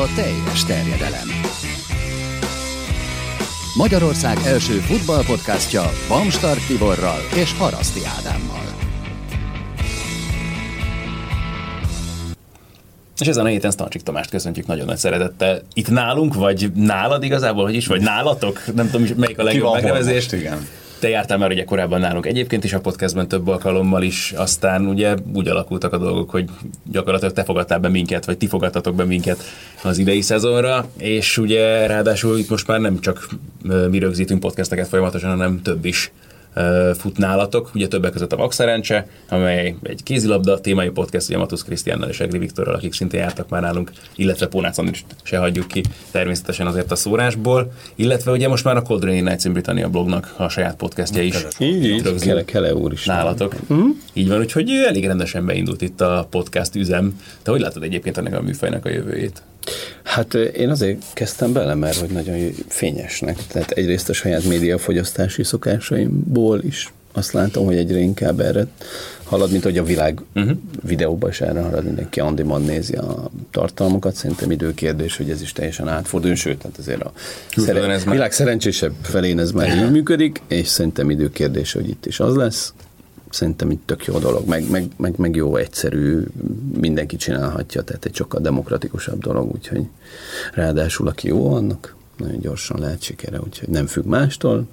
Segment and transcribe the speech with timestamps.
[0.00, 1.28] a teljes terjedelem.
[3.76, 8.64] Magyarország első futballpodcastja Bamstart Tiborral és Haraszti Ádámmal.
[13.18, 15.62] És ezen a héten Stancsik Tamást köszöntjük nagyon nagy szeretettel.
[15.74, 18.74] Itt nálunk, vagy nálad igazából, hogy is, vagy nálatok?
[18.74, 20.32] Nem tudom, melyik a legjobb megnevezés.
[20.32, 20.68] igen.
[21.00, 25.14] Te jártál már ugye korábban nálunk egyébként is a podcastben több alkalommal is, aztán ugye
[25.34, 26.48] úgy alakultak a dolgok, hogy
[26.90, 29.42] gyakorlatilag te fogadtál be minket, vagy ti fogadtatok be minket
[29.82, 33.28] az idei szezonra, és ugye ráadásul itt most már nem csak
[33.90, 36.12] mi rögzítünk podcasteket folyamatosan, hanem több is
[36.98, 42.08] fut nálatok, ugye többek között a Maxerencse, amely egy kézilabda témai podcast, ugye Matusz Krisztiánnal
[42.08, 46.66] és Egri Viktorral, akik szintén jártak már nálunk, illetve Pónác is se hagyjuk ki természetesen
[46.66, 50.48] azért a szórásból, illetve ugye most már a Cold Rain Nights in Britannia blognak a
[50.48, 51.46] saját podcastja is.
[51.58, 53.04] Így, így, Kele, Kele úr is.
[53.04, 53.54] Nálatok.
[53.72, 53.88] Mm.
[54.12, 57.20] Így van, úgyhogy elég rendesen beindult itt a podcast üzem.
[57.42, 59.42] Te hogy látod egyébként ennek a műfajnak a jövőjét?
[60.02, 63.46] Hát én azért kezdtem bele, mert hogy nagyon fényesnek.
[63.46, 68.66] Tehát egyrészt a saját médiafogyasztási szokásaimból is azt látom, hogy egyre inkább erre
[69.24, 70.56] halad, mint hogy a világ uh-huh.
[70.82, 75.52] videóban is erre halad, mindenki on demand nézi a tartalmakat, szerintem időkérdés, hogy ez is
[75.52, 77.12] teljesen átfordul, sőt, tehát azért a
[77.90, 82.34] ez világ szerencsésebb felén ez már így működik, és szerintem időkérdés, hogy itt is az
[82.34, 82.72] lesz,
[83.30, 86.22] szerintem itt tök jó dolog, meg, meg, meg, meg jó, egyszerű,
[86.80, 89.86] mindenki csinálhatja, tehát egy sokkal demokratikusabb dolog, úgyhogy
[90.54, 94.66] ráadásul aki jó, annak nagyon gyorsan lehet sikere, úgyhogy nem függ mástól,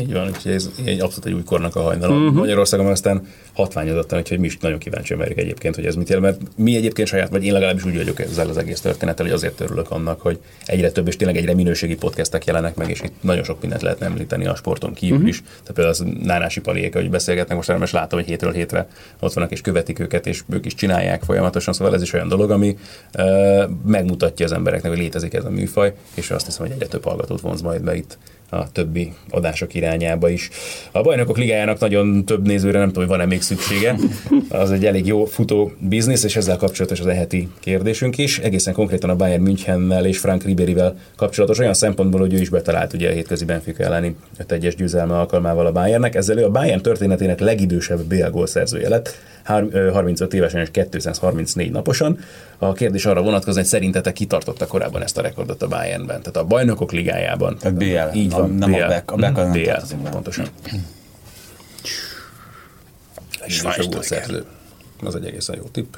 [0.00, 2.10] így van, úgyhogy ez egy abszolút egy új kornak a hajnal.
[2.10, 2.34] Uh-huh.
[2.34, 6.50] Magyarországon aztán hatványozottan, úgyhogy mi is nagyon kíváncsi várjuk egyébként, hogy ez mit jelent, mert
[6.56, 9.90] mi egyébként saját, vagy én legalábbis úgy vagyok ezzel az egész történettel, hogy azért örülök
[9.90, 13.60] annak, hogy egyre több és tényleg egyre minőségi podcastek jelenek meg, és itt nagyon sok
[13.60, 15.30] mindent lehet említeni a sporton kívül uh-huh.
[15.30, 15.42] is.
[15.42, 18.88] Tehát például az Nánási Paliék, hogy beszélgetnek most most látom, hogy hétről hétre
[19.20, 22.50] ott vannak és követik őket, és ők is csinálják folyamatosan, szóval ez is olyan dolog,
[22.50, 22.76] ami
[23.18, 27.04] uh, megmutatja az embereknek, hogy létezik ez a műfaj, és azt hiszem, hogy egyre több
[27.04, 28.18] hallgatót vonz majd be itt
[28.50, 30.50] a többi adások irányába is.
[30.92, 33.96] A bajnokok ligájának nagyon több nézőre nem tudom, hogy van-e még szüksége.
[34.48, 38.38] Az egy elég jó futó biznisz, és ezzel kapcsolatos az eheti kérdésünk is.
[38.38, 42.92] Egészen konkrétan a Bayern Münchennel és Frank Riberivel kapcsolatos olyan szempontból, hogy ő is betalált
[42.92, 44.16] ugye a hétközi Benfica elleni
[44.48, 46.14] 5 győzelme alkalmával a Bayernnek.
[46.14, 49.14] Ezzel ő a Bayern történetének legidősebb BL gólszerzője lett,
[49.44, 52.18] 35 évesen és 234 naposan.
[52.58, 56.44] A kérdés arra vonatkozik, hogy szerintetek kitartotta korábban ezt a rekordot a Bayernben, tehát a
[56.44, 57.56] bajnokok ligájában.
[57.58, 58.18] Tehát BL.
[58.18, 58.82] Így van, nem BL.
[58.82, 59.10] a Beck.
[59.10, 60.46] A Beck mm, BL, pontosan.
[63.46, 64.44] Schweinsteiger.
[65.02, 65.94] Az egy egészen jó tipp.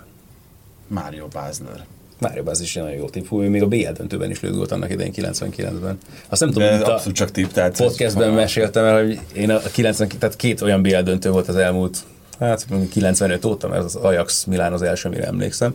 [0.89, 1.87] Mario Basler.
[2.23, 3.27] Mário Báz is nagyon jó tipp.
[3.27, 5.99] Hú, még a BL döntőben is lőtt annak idején 99-ben.
[6.29, 10.09] Azt nem tudom, hogy abszolút csak tipp, tehát podcastben meséltem el, hogy én a 90,
[10.19, 11.99] tehát két olyan BL döntő volt az elmúlt
[12.47, 15.75] hát 95 óta, mert az Ajax Milán az első, amire emlékszem,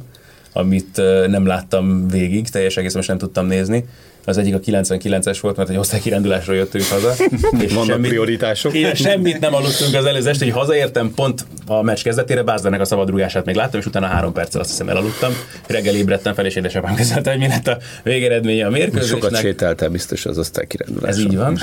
[0.54, 0.98] amit
[1.28, 3.86] nem láttam végig, teljes egész most nem tudtam nézni,
[4.28, 7.14] az egyik a 99-es volt, mert egy osztálykirendulásról jöttünk haza.
[7.66, 8.74] És Vannak semmit, prioritások.
[8.74, 12.86] Igen, semmit nem aludtunk az előző este, hogy hazaértem, pont a meccs kezdetére Bázdának a
[12.86, 15.32] szabadrugását még láttam, és utána három perccel azt hiszem elaludtam.
[15.68, 19.22] Reggel ébredtem fel, és édesapám közölte, hogy mi lett a végeredménye a mérkőzésnek.
[19.22, 21.10] Sokat sétáltál biztos az osztálykirendulásra.
[21.10, 21.60] Ez így van.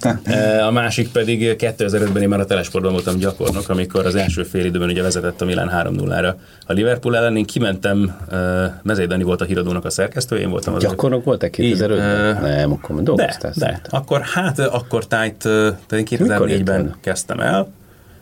[0.68, 4.88] a másik pedig 2005-ben én már a telesportban voltam gyakornok, amikor az első fél időben
[4.88, 6.34] ugye vezetett a Milán 3-0-ra
[6.66, 7.36] a Liverpool ellen.
[7.36, 8.16] Én kimentem,
[8.82, 10.82] Mezei Dani volt a híradónak a szerkesztő, én voltam az.
[10.82, 11.97] Gyakornok voltak 2005
[12.40, 13.52] nem, akkor már dolgoztál.
[13.56, 13.80] De, de.
[13.88, 17.72] Akkor, hát akkor tájt, tehát én 2004-ben kezdtem el,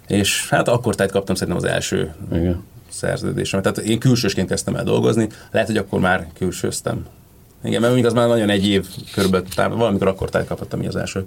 [0.07, 2.65] és hát akkor tájt kaptam szerintem az első Igen.
[2.89, 3.63] szerződésem.
[3.63, 7.07] Tehát én külsősként kezdtem el dolgozni, lehet, hogy akkor már külsőztem.
[7.65, 11.27] Igen, mert az már nagyon egy év körülbelül, valamikor akkor tájt kaphattam az első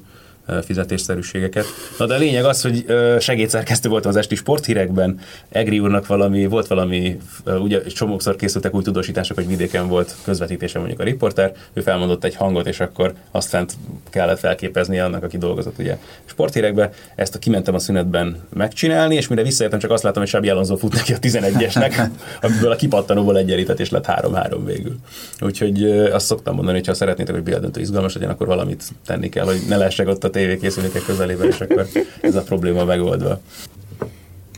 [0.64, 1.66] fizetésszerűségeket.
[1.98, 2.86] Na de a lényeg az, hogy
[3.20, 9.38] segédszerkesztő voltam az esti sporthírekben, Egri úrnak valami, volt valami, ugye csomókszor készültek új tudósítások,
[9.38, 13.68] hogy vidéken volt közvetítése mondjuk a riporter, ő felmondott egy hangot, és akkor aztán
[14.10, 16.92] kellett felképezni annak, aki dolgozott ugye sporthírekbe.
[17.16, 20.76] Ezt a kimentem a szünetben megcsinálni, és mire visszajöttem, csak azt láttam, hogy Sabi Alonso
[20.76, 22.10] fut neki a 11-esnek,
[22.42, 24.96] amiből a kipattanóból egyenlített, és lett 3-3 végül.
[25.42, 29.46] Úgyhogy azt szoktam mondani, hogy ha szeretnétek, hogy béldöntő izgalmas legyen, akkor valamit tenni kell,
[29.46, 31.88] hogy ne lessek ott a tévékészülékek közelében, és akkor
[32.22, 33.42] ez a probléma megoldva.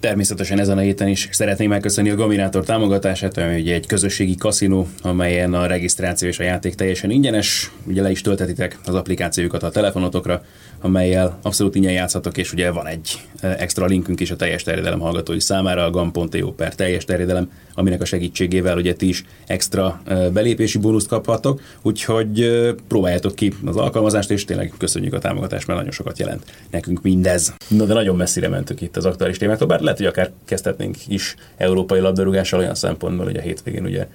[0.02, 4.88] Természetesen ezen a héten is szeretném megköszönni a Gaminátor támogatását, ami ugye egy közösségi kaszinó,
[5.02, 7.72] amelyen a regisztráció és a játék teljesen ingyenes.
[7.86, 10.44] Ugye le is töltetitek az applikációjukat a telefonotokra,
[10.82, 15.40] amelyel abszolút ingyen játszhatok, és ugye van egy extra linkünk is a teljes terjedelem hallgatói
[15.40, 20.02] számára, a gam.io per teljes terjedelem, aminek a segítségével ugye ti is extra
[20.34, 25.94] belépési bónuszt kaphatok, úgyhogy próbáljátok ki az alkalmazást, és tényleg köszönjük a támogatást, mert nagyon
[25.94, 27.54] sokat jelent nekünk mindez.
[27.68, 31.36] Na de nagyon messzire mentünk itt az aktuális témáktól, bár lehet, hogy akár kezdhetnénk is
[31.58, 34.08] európai labdarúgással olyan szempontból, hogy a hétvégén ugye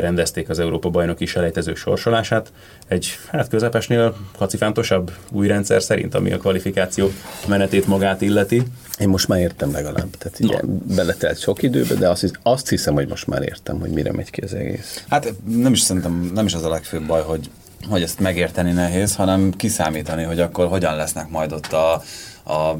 [0.00, 2.52] rendezték az Európa bajnoki selejtezők sorsolását.
[2.86, 7.10] Egy hát közepesnél kacifántosabb új rendszer szerint, ami a kvalifikáció
[7.46, 8.62] menetét magát illeti.
[8.98, 10.10] Én most már értem legalább.
[10.18, 10.94] Tehát ugye no.
[10.94, 14.40] beletelt sok időbe, de azt, azt hiszem, hogy most már értem, hogy mire megy ki
[14.40, 15.04] az egész.
[15.08, 17.50] Hát nem is szerintem, nem is az a legfőbb baj, hogy
[17.88, 22.02] hogy ezt megérteni nehéz, hanem kiszámítani, hogy akkor hogyan lesznek majd ott a,
[22.46, 22.74] a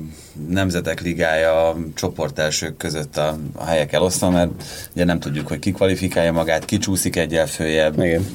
[0.49, 4.51] nemzetek ligája a csoportelsők között a, a helyek elosztva, mert
[4.95, 7.99] ugye nem tudjuk, hogy ki kvalifikálja magát, ki csúszik egyel följebb.
[7.99, 8.27] Igen.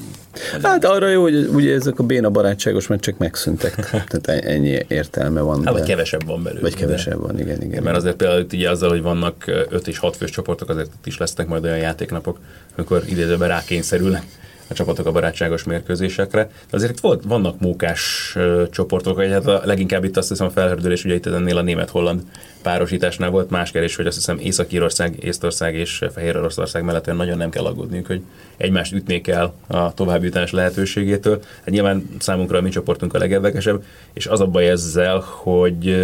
[0.62, 3.74] Hát arra jó, hogy ugye ezek a béna barátságos meccsek megszűntek,
[4.08, 5.64] tehát ennyi értelme van.
[5.64, 6.60] Hát, vagy kevesebb van belőle.
[6.60, 7.82] Vagy kevesebb van, igen, igen.
[7.82, 11.18] Mert azért például ugye azzal, hogy vannak 5 és 6 fős csoportok, azért itt is
[11.18, 12.38] lesznek majd olyan játéknapok,
[12.76, 14.22] amikor idézőben rákényszerülnek
[14.70, 16.42] a csapatok a barátságos mérkőzésekre.
[16.44, 18.34] De azért itt volt, vannak mókás
[18.70, 22.22] csoportok, hogy hát a, leginkább itt azt hiszem a felhördülés, ugye itt ennél a német-holland
[22.62, 27.50] párosításnál volt más kérdés, hogy azt hiszem Észak-Írország, Észtország és Fehér Oroszország mellett nagyon nem
[27.50, 28.22] kell aggódniuk, hogy
[28.56, 31.42] egymást ütnék el a továbbjutás lehetőségétől.
[31.56, 35.96] Hát nyilván számunkra a mi csoportunk a legérdekesebb, és az a baj ezzel, hogy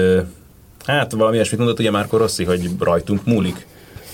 [0.84, 3.66] hát valami ilyesmit mondott ugye Márko Rossi, hogy rajtunk múlik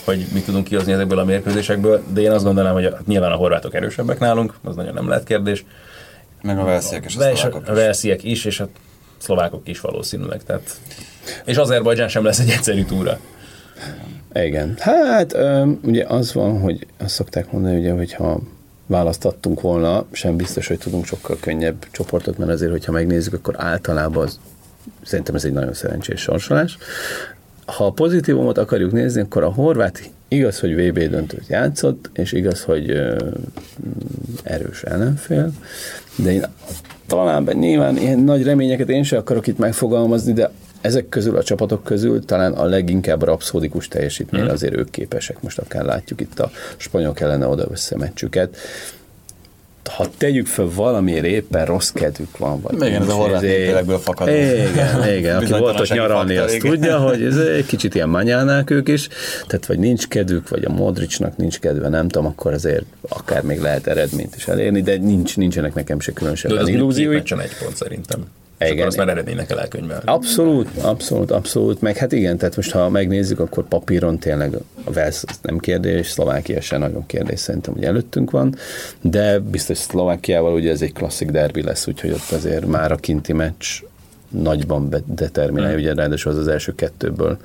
[0.05, 3.75] hogy mit tudunk kihozni ezekből a mérkőzésekből, de én azt gondolom, hogy nyilván a horvátok
[3.75, 5.65] erősebbek nálunk, az nagyon nem lehet kérdés.
[6.43, 7.69] Meg a velsziek és a, a szlovákok is.
[7.69, 8.69] A velsziek is, és a
[9.19, 10.43] szlovákok is valószínűleg.
[10.43, 10.81] Tehát.
[11.45, 13.19] És Azerbajdzsán sem lesz egy egyszerű túra.
[14.35, 14.75] Igen.
[14.79, 15.37] Hát
[15.83, 18.41] ugye az van, hogy azt szokták mondani, ugye, hogy ha
[18.87, 24.27] választattunk volna, sem biztos, hogy tudunk sokkal könnyebb csoportot, mert azért, hogyha megnézzük, akkor általában
[24.27, 24.41] az,
[25.03, 26.79] szerintem ez egy nagyon szerencsés sorsolás
[27.67, 32.63] ha a pozitívumot akarjuk nézni, akkor a horvát igaz, hogy VB döntőt játszott, és igaz,
[32.63, 33.17] hogy ö,
[34.43, 35.53] erős ellenfél,
[36.17, 36.45] de én
[37.07, 40.51] talán nyilván ilyen nagy reményeket én sem akarok itt megfogalmazni, de
[40.81, 44.55] ezek közül, a csapatok közül talán a leginkább rapszódikus teljesítményre hmm.
[44.55, 45.43] azért ők képesek.
[45.43, 48.57] Most akár látjuk itt a spanyolok ellene oda-össze meccsüket
[49.89, 52.61] ha tegyük fel valamiért éppen rossz kedvük van.
[52.61, 54.29] Vagy igen, ez a horvát népélekből fakad.
[54.29, 55.37] Igen, igen.
[55.37, 56.71] Aki volt ott nyaralni, azt igen.
[56.71, 59.09] tudja, hogy ez egy kicsit ilyen manyálnák ők is,
[59.47, 63.61] tehát vagy nincs kedvük, vagy a Modricnak nincs kedve, nem tudom, akkor azért akár még
[63.61, 67.21] lehet eredményt is elérni, de nincs, nincsenek nekem se különösebben illúziói.
[67.21, 68.27] De egy pont szerintem.
[68.65, 68.77] Igen.
[68.77, 70.03] Akkor azt már eredménynek kell elkönyvelni.
[70.07, 71.81] Abszolút, abszolút, abszolút.
[71.81, 74.55] Meg hát igen, tehát most ha megnézzük, akkor papíron tényleg
[74.85, 78.55] a Velsz nem kérdés, Szlovákia sem nagyon kérdés szerintem, hogy előttünk van,
[79.01, 83.33] de biztos Szlovákiával ugye ez egy klasszik derbi lesz, úgyhogy ott azért már a kinti
[83.33, 83.67] meccs
[84.29, 85.83] nagyban determinálja, hmm.
[85.83, 87.39] ugye ráadásul az az első kettőből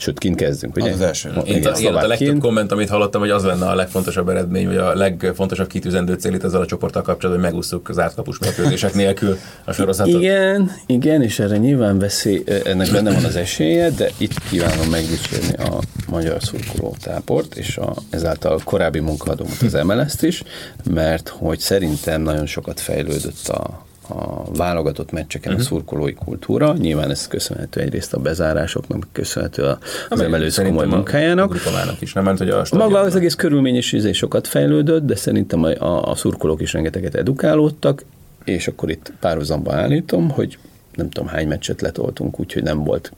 [0.00, 0.88] Sőt, kint kezdünk, ugye?
[0.88, 1.28] Az, az első.
[1.44, 4.76] Én igen, igen, a legtöbb komment, amit hallottam, hogy az lenne a legfontosabb eredmény, vagy
[4.76, 9.38] a legfontosabb kitűzendő cél itt ezzel a csoporttal kapcsolatban, hogy megúsztuk az átkapus mérkőzések nélkül
[9.64, 10.20] a sorozatot.
[10.20, 15.52] Igen, igen, és erre nyilván veszi, ennek benne van az esélye, de itt kívánom megdicsérni
[15.52, 15.78] a
[16.08, 20.42] magyar szurkoló táport, és a, ezáltal a korábbi munkadómat az mls is,
[20.90, 25.66] mert hogy szerintem nagyon sokat fejlődött a, a válogatott meccseken uh-huh.
[25.66, 25.76] a mhm.
[25.76, 26.74] szurkolói kultúra.
[26.78, 29.78] Nyilván ez köszönhető egyrészt a bezárásoknak, köszönhető a,
[30.08, 31.54] az emelősz komoly munkájának.
[31.54, 35.62] A is, nem ment, hogy a Maga az egész körülményes izé sokat fejlődött, de szerintem
[35.62, 38.04] a, a, a szurkolók is rengeteget edukálódtak,
[38.44, 40.58] és akkor itt párhuzamban állítom, hogy
[40.94, 43.12] nem tudom hány meccset letoltunk, úgyhogy nem volt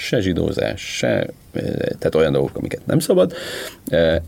[0.00, 1.26] se zsidózás, se,
[1.98, 3.32] tehát olyan dolgok, amiket nem szabad.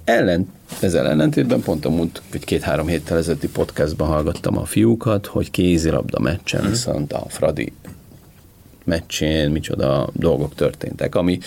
[0.05, 5.51] Ellen, ezzel ellentétben pont a múlt, vagy két-három héttel ezelőtti podcastban hallgattam a fiúkat, hogy
[5.51, 6.69] kézilabda meccsen, mm.
[6.69, 7.73] viszont a Fradi
[8.85, 11.39] meccsén micsoda dolgok történtek, ami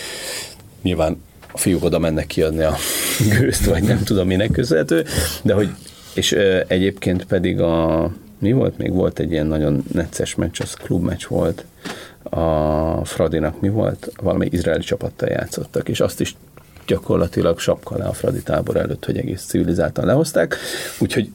[0.81, 2.75] nyilván a fiúk oda mennek kiadni a
[3.39, 5.05] gőzt, vagy nem tudom minek köszönhető,
[5.41, 5.69] de hogy,
[6.13, 6.31] és
[6.67, 8.77] egyébként pedig a, mi volt?
[8.77, 11.65] Még volt egy ilyen nagyon necces meccs, az klubmeccs volt,
[12.35, 14.11] a Fradinak mi volt?
[14.21, 16.35] Valami izraeli csapattal játszottak, és azt is
[16.87, 20.57] gyakorlatilag sapka le a Fradi tábor előtt, hogy egész civilizáltan lehozták.
[20.99, 21.29] Úgyhogy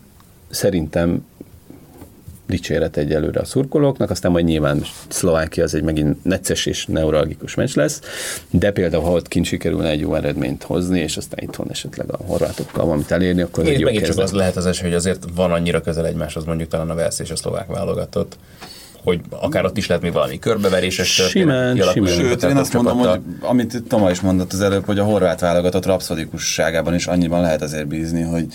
[0.51, 1.25] szerintem
[2.47, 7.75] dicséret egyelőre a szurkolóknak, aztán majd nyilván Szlovákia az egy megint necces és neuralgikus meccs
[7.75, 8.01] lesz,
[8.51, 12.17] de például ha ott kint sikerülne egy jó eredményt hozni, és aztán itthon esetleg a
[12.27, 15.25] horvátokkal valamit elérni, akkor Én egy jó megint csak az lehet az esély, hogy azért
[15.35, 18.37] van annyira közel egymáshoz mondjuk talán a Velsz és a szlovák válogatott,
[19.03, 22.13] hogy akár ott is lehet még valami körbeveréses Simán, simán.
[22.13, 25.87] Sőt, én azt mondom, hogy amit Toma is mondott az előbb, hogy a horvát válogatott
[25.87, 28.47] rapszodikusságában is annyiban lehet azért bízni, hogy,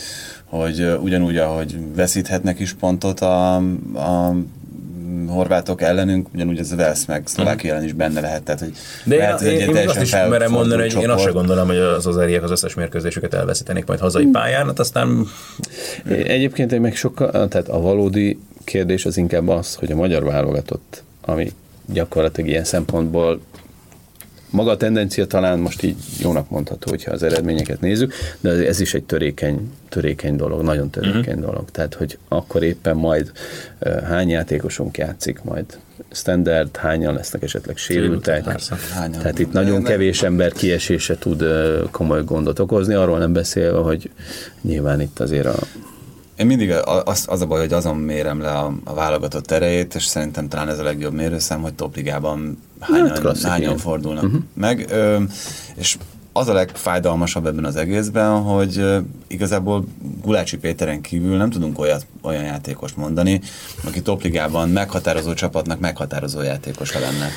[0.46, 3.56] hogy ugyanúgy, ahogy veszíthetnek is pontot a,
[3.96, 4.36] a
[5.28, 8.44] horvátok ellenünk, ugyanúgy ez a Velsz meg Szlovákia ellen is benne lehet.
[8.44, 8.72] Tehát, hogy
[9.04, 11.78] De lehet, én, én, én azt is merem mondani, hogy én azt sem gondolom, hogy
[11.78, 15.28] az az az összes mérkőzésüket elveszítenék majd hazai pályán, hát aztán...
[16.08, 21.04] Egyébként én meg sokkal, tehát a valódi kérdés az inkább az, hogy a magyar válogatott,
[21.22, 21.52] ami
[21.86, 23.40] gyakorlatilag ilyen szempontból
[24.56, 28.94] maga a tendencia talán most így jónak mondható, hogyha az eredményeket nézzük, de ez is
[28.94, 31.46] egy törékeny, törékeny dolog, nagyon törékeny uh-huh.
[31.46, 31.72] dolog.
[31.72, 33.32] Tehát, hogy akkor éppen majd
[34.04, 35.66] hány játékosunk játszik, majd
[36.12, 38.44] standard, hányan lesznek esetleg sérültek.
[39.12, 41.44] Tehát itt nagyon kevés ember kiesése tud
[41.92, 44.10] komoly gondot okozni, arról nem beszélve, hogy
[44.62, 45.56] nyilván itt azért a
[46.38, 46.72] én mindig
[47.06, 50.70] az, az a baj, hogy azon mérem le a, a válogatott erejét, és szerintem talán
[50.70, 54.42] ez a legjobb mérőszám, hogy topligában hányan, hát, hányan fordulnak uh-huh.
[54.54, 54.86] meg.
[54.90, 55.22] Ö,
[55.76, 55.98] és
[56.38, 59.86] az a legfájdalmasabb ebben az egészben, hogy uh, igazából
[60.22, 63.42] Gulácsi Péteren kívül nem tudunk olyat, olyan játékos mondani,
[63.84, 67.30] aki topligában meghatározó csapatnak meghatározó játékosa lenne.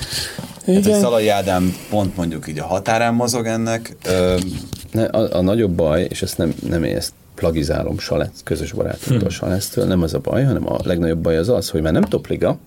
[0.62, 0.82] Igen.
[0.82, 3.96] Hát, hogy Szalai Ádám pont mondjuk így a határán mozog ennek.
[4.06, 4.40] Uh,
[4.92, 9.28] ne, a, a nagyobb baj, és ezt nem, nem ezt plagizálom Salec, közös barátunktól hmm.
[9.28, 12.58] Salectől, nem az a baj, hanem a legnagyobb baj az az, hogy már nem topliga,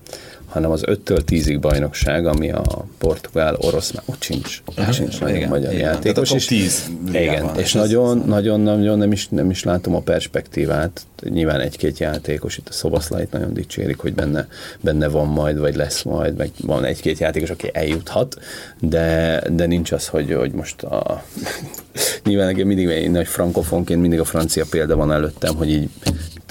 [0.52, 5.36] hanem az 5-től 10-ig bajnokság, ami a portugál, orosz, már ott sincs, ott sincs nagyon
[5.36, 6.32] igen, magyar igen, játékos.
[6.32, 11.02] És, 10 igen, és nagyon, nagyon, nagyon nem is, nem is látom a perspektívát.
[11.24, 14.48] Nyilván egy-két játékos, itt a Szobaszlait nagyon dicsérik, hogy benne,
[14.82, 18.38] benne van majd, vagy lesz majd, meg van egy-két játékos, aki eljuthat,
[18.80, 21.24] de, de nincs az, hogy, hogy most a
[22.26, 25.90] nyilván nekem mindig én nagy frankofonként mindig a francia példa van előttem, hogy így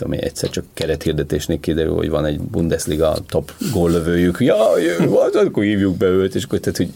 [0.01, 3.53] tudom én, egyszer csak kerethirdetésnél kiderül, hogy van egy Bundesliga top
[3.91, 4.71] góllövőjük, ja,
[5.25, 6.93] az, akkor hívjuk be őt, és akkor tehát, hogy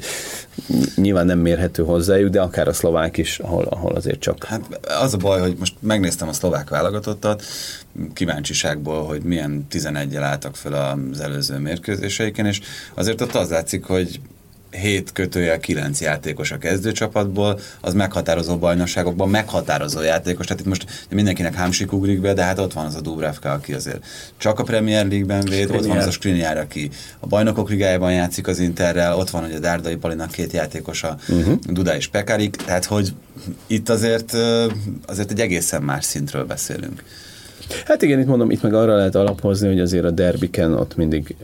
[0.94, 4.44] nyilván nem mérhető hozzájuk, de akár a szlovák is, ahol, ahol azért csak.
[4.44, 7.42] Hát az a baj, hogy most megnéztem a szlovák válogatottat,
[8.12, 10.72] kíváncsiságból, hogy milyen 11-el álltak fel
[11.12, 12.60] az előző mérkőzéseiken, és
[12.94, 14.20] azért ott az látszik, hogy
[14.80, 20.46] 7 kötőjel 9 játékos a kezdőcsapatból, az meghatározó bajnokságokban meghatározó játékos.
[20.46, 23.72] Tehát itt most mindenkinek hámsik ugrik be, de hát ott van az a Dubravka, aki
[23.72, 24.04] azért
[24.36, 26.90] csak a Premier League-ben véd, ott van az a Skriniar, aki
[27.20, 31.58] a bajnokok ligájában játszik az Interrel, ott van ugye Dárdai Palinak két játékosa, uh-huh.
[31.66, 33.12] Duda és Pekarik, tehát hogy
[33.66, 34.32] itt azért,
[35.06, 37.02] azért egy egészen más szintről beszélünk.
[37.84, 41.36] Hát igen, itt mondom, itt meg arra lehet alapozni, hogy azért a derbiken ott mindig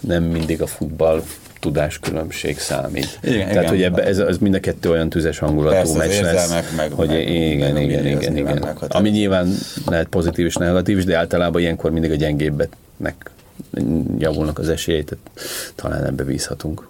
[0.00, 1.22] nem mindig a futball
[1.64, 3.18] tudáskülönbség számít.
[3.22, 3.68] Igen, Tehát, igen.
[3.68, 7.08] hogy ebbe, ez, ez mind a kettő olyan tüzes hangulatú Persze, meccs lesz, meg, hogy
[7.08, 8.76] meg, igen, meg, igen, igen, igen.
[8.88, 9.54] Ami nyilván
[9.86, 13.30] lehet pozitív és negatív is, de általában ilyenkor mindig a gyengébbetnek
[14.18, 15.16] javulnak az esélyeit,
[15.74, 16.88] talán ebbe bízhatunk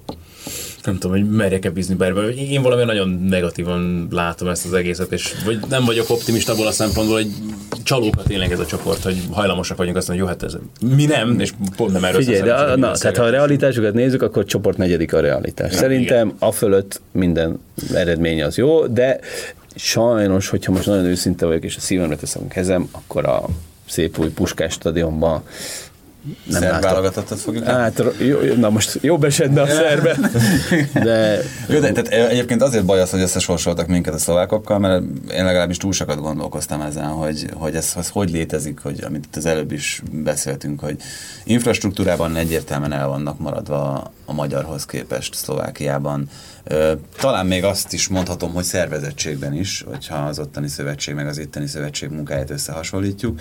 [0.85, 2.29] nem tudom, hogy merjek-e bízni bárba.
[2.29, 6.73] Én valami nagyon negatívan látom ezt az egészet, és vagy nem vagyok optimista abból a
[6.73, 7.31] szempontból, hogy
[7.83, 10.57] csalókat tényleg ez a csoport, hogy hajlamosak vagyunk azt mondani, jó, hát ez
[10.97, 14.23] mi nem, és pont nem erről Figyelj, de a, na, tehát ha a realitásokat nézzük,
[14.23, 15.73] akkor csoport negyedik a realitás.
[15.73, 16.37] Ja, Szerintem igen.
[16.39, 17.61] a fölött minden
[17.95, 19.19] eredmény az jó, de
[19.75, 23.49] sajnos, hogyha most nagyon őszinte vagyok, és a szívemre teszem a kezem, akkor a
[23.89, 25.43] szép új Puskás stadionban
[26.45, 30.17] nem Szerb válogatottat fogjuk Hát, jó, na most jobb esetben a szerbe.
[31.05, 31.39] De...
[31.69, 35.03] Jó, de tehát egyébként azért baj az, hogy összesorsoltak minket a szlovákokkal, mert
[35.33, 39.37] én legalábbis túl sokat gondolkoztam ezen, hogy, hogy ez, ez hogy létezik, hogy amit itt
[39.37, 40.97] az előbb is beszéltünk, hogy
[41.45, 46.29] infrastruktúrában egyértelműen el vannak maradva a magyarhoz képest Szlovákiában.
[47.17, 51.67] Talán még azt is mondhatom, hogy szervezettségben is, hogyha az ottani szövetség meg az itteni
[51.67, 53.41] szövetség munkáját összehasonlítjuk.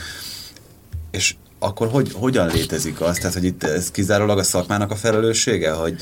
[1.11, 3.17] És akkor hogy, hogyan létezik az?
[3.17, 5.95] Tehát, hogy itt ez kizárólag a szakmának a felelőssége, hogy,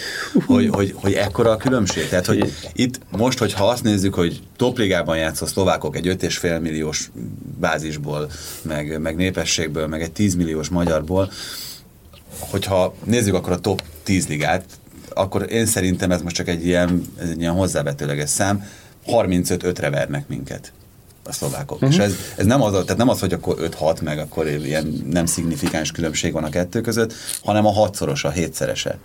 [0.46, 2.08] hogy, hogy, hogy ekkora a különbség?
[2.10, 7.12] Tehát, hogy itt most, hogyha azt nézzük, hogy topligában játszó szlovákok egy 5,5 milliós
[7.60, 11.32] bázisból, meg, meg népességből, meg egy 10 milliós magyarból,
[12.39, 14.65] hogyha nézzük akkor a top 10 ligát,
[15.10, 18.68] akkor én szerintem ez most csak egy ilyen, egy ilyen hozzávetőleges szám,
[19.08, 20.72] 35-5-re vernek minket
[21.31, 21.81] a szlovákok.
[21.81, 21.93] Uh-huh.
[21.93, 25.25] És ez, ez nem, az, tehát nem az, hogy akkor 5-6, meg akkor ilyen nem
[25.25, 28.97] szignifikáns különbség van a kettő között, hanem a hatszorosa, a hétszerese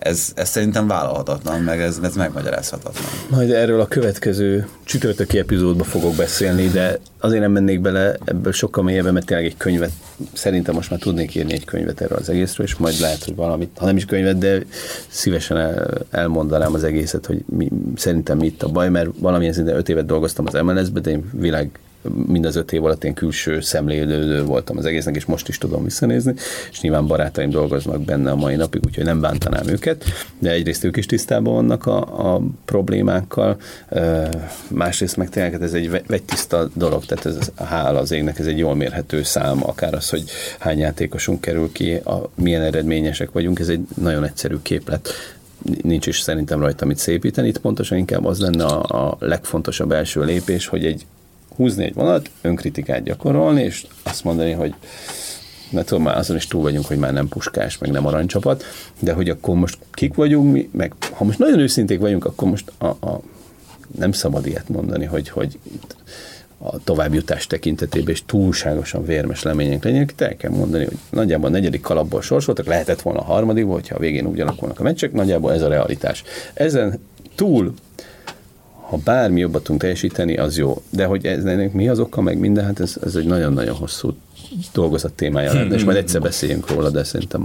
[0.00, 3.04] ez, ez szerintem vállalhatatlan, meg ez, ez megmagyarázhatatlan.
[3.30, 8.84] Majd erről a következő csütörtöki epizódban fogok beszélni, de azért nem mennék bele ebből sokkal
[8.84, 9.90] mélyebben, mert tényleg egy könyvet,
[10.32, 13.70] szerintem most már tudnék írni egy könyvet erről az egészről, és majd lehet, hogy valamit,
[13.76, 14.62] ha nem is könyvet, de
[15.08, 19.76] szívesen el, elmondanám az egészet, hogy mi, szerintem mi itt a baj, mert valamilyen szinten
[19.76, 21.70] öt évet dolgoztam az MLS-be, de én világ
[22.26, 25.84] mind az öt év alatt én külső szemlélődő voltam az egésznek, és most is tudom
[25.84, 26.34] visszanézni,
[26.70, 30.04] és nyilván barátaim dolgoznak benne a mai napig, úgyhogy nem bántanám őket,
[30.38, 33.56] de egyrészt ők is tisztában vannak a, a problémákkal,
[34.68, 38.46] másrészt meg tényleg hát ez egy vegytiszta dolog, tehát ez a hála az égnek, ez
[38.46, 40.24] egy jól mérhető szám, akár az, hogy
[40.58, 45.08] hány játékosunk kerül ki, a, milyen eredményesek vagyunk, ez egy nagyon egyszerű képlet.
[45.82, 50.24] Nincs is szerintem rajta mit szépíteni, itt pontosan inkább az lenne a, a legfontosabb első
[50.24, 51.06] lépés, hogy egy
[51.60, 54.74] húzni egy vonat, önkritikát gyakorolni, és azt mondani, hogy
[55.70, 58.64] mert tudom, már azon is túl vagyunk, hogy már nem puskás, meg nem aranycsapat,
[58.98, 62.72] de hogy akkor most kik vagyunk mi, meg ha most nagyon őszinték vagyunk, akkor most
[62.78, 63.20] a, a
[63.98, 65.58] nem szabad ilyet mondani, hogy, hogy
[66.58, 70.10] a továbbjutás tekintetében is túlságosan vérmes lemények legyenek.
[70.10, 73.94] Itt el kell mondani, hogy nagyjából a negyedik kalapból sorsoltak, lehetett volna a harmadik, hogyha
[73.94, 76.22] a végén úgy alakulnak a meccsek, nagyjából ez a realitás.
[76.54, 77.00] Ezen
[77.34, 77.74] túl
[78.90, 80.82] ha bármi jobbat tudunk teljesíteni, az jó.
[80.90, 84.16] De hogy ez, ennek mi az oka, meg minden, hát ez, ez egy nagyon-nagyon hosszú
[84.72, 87.42] dolgozat témája lenne, és majd egyszer beszéljünk róla, de szerintem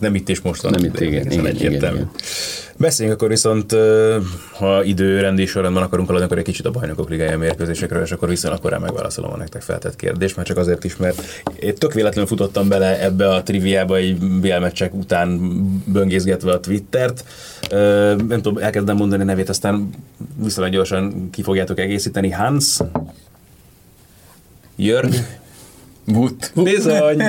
[0.00, 0.70] nem itt és most.
[0.70, 2.10] Nem itt, igen, igen, igen, igen.
[2.84, 3.76] Beszéljünk akkor viszont,
[4.52, 8.60] ha időrendi sorrendben akarunk haladni, akkor egy kicsit a bajnokok ligája mérkőzésekről, és akkor viszonylag
[8.60, 12.68] korán megválaszolom a nektek feltett kérdést, mert csak azért is, mert én tök véletlenül futottam
[12.68, 15.40] bele ebbe a triviába egy BL meccsek után
[15.86, 17.24] böngészgetve a Twittert.
[18.28, 19.90] Nem tudom, elkezdem mondani a nevét, aztán
[20.36, 22.30] viszonylag gyorsan ki fogjátok egészíteni.
[22.30, 22.78] Hans,
[24.76, 25.14] Jörg,
[26.06, 26.52] But.
[26.54, 27.22] Bizony.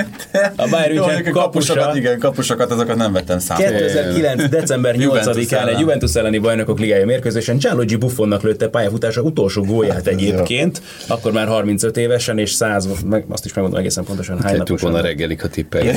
[0.56, 1.92] A Bayern kapusa.
[1.94, 3.64] Igen, kapusokat, azokat nem vettem számba.
[3.64, 4.48] 2009.
[4.48, 10.82] december 8-án egy Juventus elleni bajnokok ligája mérkőzésen Gianluigi Buffonnak lőtte pályafutása utolsó gólját egyébként,
[11.08, 14.94] akkor már 35 évesen, és 100, meg azt is megmondom egészen pontosan hány naposan.
[14.94, 15.90] a reggelik, ha tippelj.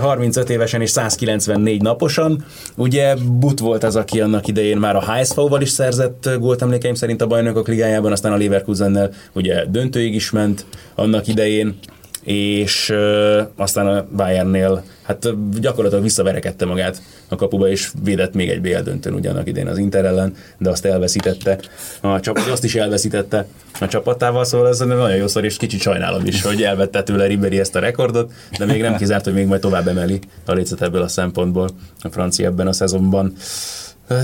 [0.00, 2.44] 35 évesen és 194 naposan.
[2.76, 7.22] Ugye But volt az, aki annak idején már a HSV-val is szerzett gólt emlékeim szerint
[7.22, 11.78] a bajnokok ligájában, aztán a Leverkusennel ugye döntőig is ment, annak annak idején,
[12.22, 15.28] és uh, aztán a Bayernnél hát
[15.60, 20.04] gyakorlatilag visszaverekedte magát a kapuba, és védett még egy BL döntőn ugyanak idén az Inter
[20.04, 21.58] ellen, de azt elveszítette.
[22.00, 23.46] A csapat, azt is elveszítette
[23.80, 27.58] a csapatával, szóval ez nagyon jó szor, és kicsit sajnálom is, hogy elvette tőle Ribéry
[27.58, 31.02] ezt a rekordot, de még nem kizárt, hogy még majd tovább emeli a lécet ebből
[31.02, 31.68] a szempontból
[32.00, 33.32] a francia ebben a szezonban.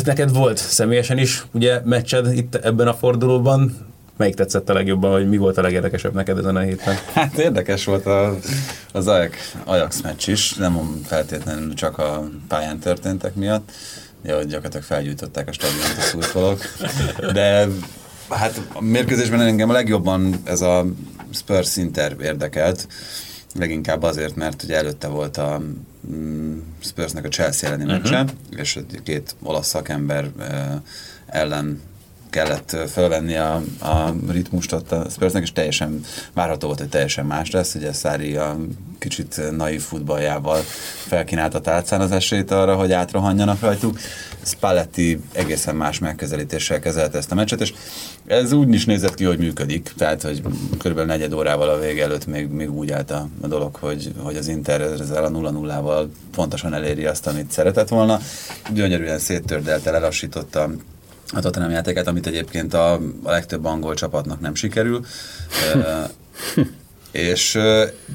[0.04, 3.72] Neked volt személyesen is ugye meccsed itt ebben a fordulóban,
[4.18, 6.96] Melyik tetszett a legjobban, vagy mi volt a legérdekesebb neked ezen a héten?
[7.12, 8.38] Hát érdekes volt a,
[8.92, 13.70] az Ajax, Ajax meccs is, nem feltétlenül csak a pályán történtek miatt,
[14.22, 16.60] ja, hogy gyakorlatilag felgyújtották a stadiont a szurkolók,
[17.32, 17.66] de
[18.28, 20.86] hát a mérkőzésben engem a legjobban ez a
[21.30, 22.88] Spurs Inter érdekelt,
[23.54, 25.62] leginkább azért, mert ugye előtte volt a
[26.10, 28.02] mm, Spursnek a Chelsea elleni uh-huh.
[28.02, 28.24] meccse,
[28.56, 30.30] és két olasz szakember
[31.26, 31.80] ellen
[32.30, 36.00] kellett felvenni a, a ritmust ott a Spursnek, és teljesen
[36.32, 37.74] várható volt, hogy teljesen más lesz.
[37.74, 38.56] Ugye Szári a
[38.98, 40.60] kicsit naív futballjával
[41.06, 43.98] felkínált a tálcán az esélyt arra, hogy átrohanjanak rajtuk.
[44.42, 47.74] Spalletti egészen más megközelítéssel kezelte ezt a meccset, és
[48.26, 49.92] ez úgy is nézett ki, hogy működik.
[49.96, 50.42] Tehát, hogy
[50.78, 54.36] körülbelül negyed órával a vége előtt még, még úgy állt a, a dolog, hogy, hogy
[54.36, 58.20] az Inter ezzel a 0-0-val pontosan eléri azt, amit szeretett volna.
[58.72, 60.70] Gyönyörűen széttördelte, lelassította
[61.32, 65.04] a Tottenham játékát, amit egyébként a, a legtöbb angol csapatnak nem sikerül.
[67.10, 67.58] és,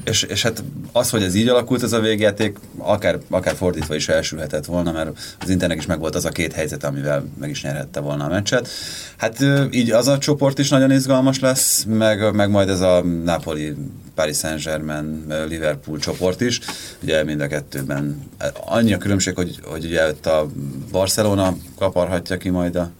[0.04, 4.08] és, és hát az, hogy ez így alakult, ez a végjáték, akár, akár fordítva is
[4.08, 8.00] elsülhetett volna, mert az Internek is megvolt az a két helyzet, amivel meg is nyerhette
[8.00, 8.68] volna a meccset.
[9.16, 13.74] Hát így az a csoport is nagyon izgalmas lesz, meg, meg majd ez a Napoli
[14.14, 16.60] Paris Saint-Germain, Liverpool csoport is.
[17.02, 18.30] Ugye mind a kettőben
[18.66, 20.46] annyi a különbség, hogy, hogy ugye ott a
[20.90, 22.90] Barcelona kaparhatja ki majd a,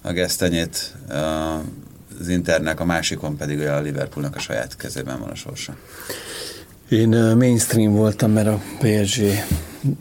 [0.00, 0.94] a gesztenyét
[2.20, 5.76] az Internek, a másikon pedig a Liverpoolnak a saját kezében van a sorsa.
[6.88, 9.22] Én mainstream voltam, mert a PSG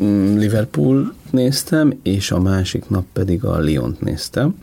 [0.01, 4.55] mm, Liverpool néztem, és a másik nap pedig a Lyon-t néztem.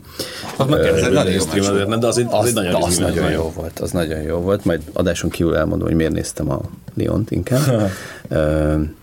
[0.57, 3.51] Az meg ez egy nagyon jó azért, de az, az, az, nagyon, az nagyon jó
[3.55, 6.61] volt, az nagyon jó volt, majd adáson kívül elmondom, hogy miért néztem a
[6.95, 7.91] Lyon-t inkább.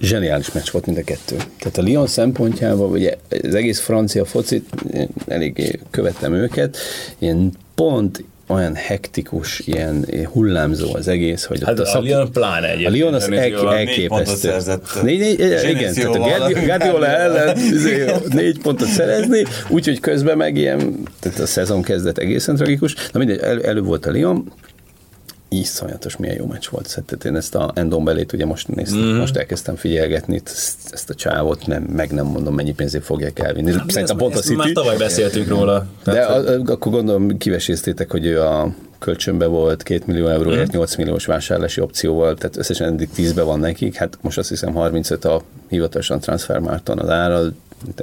[0.00, 1.36] zseniális meccs volt mind a kettő.
[1.36, 4.68] Tehát a Lyon szempontjában, ugye az egész francia focit,
[5.26, 6.76] eléggé követtem őket,
[7.18, 12.66] ilyen pont olyan hektikus, ilyen hullámzó az egész, hogy hát ott a, a Lyon pláne
[12.70, 12.94] egyébként.
[12.94, 14.54] A Lyon az el, elképesztő.
[15.02, 20.96] Négy, négy, igen, tehát a Guardiola ellen izé, négy pontot szerezni, úgyhogy közben meg ilyen,
[21.20, 22.94] tehát a szezon kezdet egészen tragikus.
[23.12, 24.52] Na mindegy, el, elő volt a Lyon,
[25.48, 27.02] iszonyatos milyen jó meccs volt.
[27.06, 29.16] Tehát én ezt a Endombelét ugye most néztem, mm.
[29.16, 33.72] most elkezdtem figyelgetni, ezt, ezt a csávot nem, meg nem mondom, mennyi pénzét fogják elvinni.
[33.72, 34.54] Hát, Szerintem pont a City.
[34.54, 35.86] Már tavaly beszéltünk róla.
[36.04, 40.78] De a, akkor gondolom kiveséztétek, hogy ő a kölcsönbe volt, 2 millió euróért, mm.
[40.78, 45.24] 8 milliós vásárlási opcióval, tehát összesen eddig 10-be van nekik, hát most azt hiszem 35
[45.24, 47.40] a hivatalosan transfermárton az ára,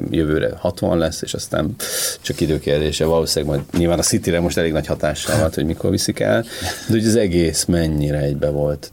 [0.09, 1.75] jövőre 60 lesz, és aztán
[2.21, 3.05] csak időkérdése.
[3.05, 6.93] Valószínűleg majd nyilván a City-re most elég nagy hatással volt, hogy mikor viszik el, de
[6.93, 8.91] hogy az egész mennyire egybe volt.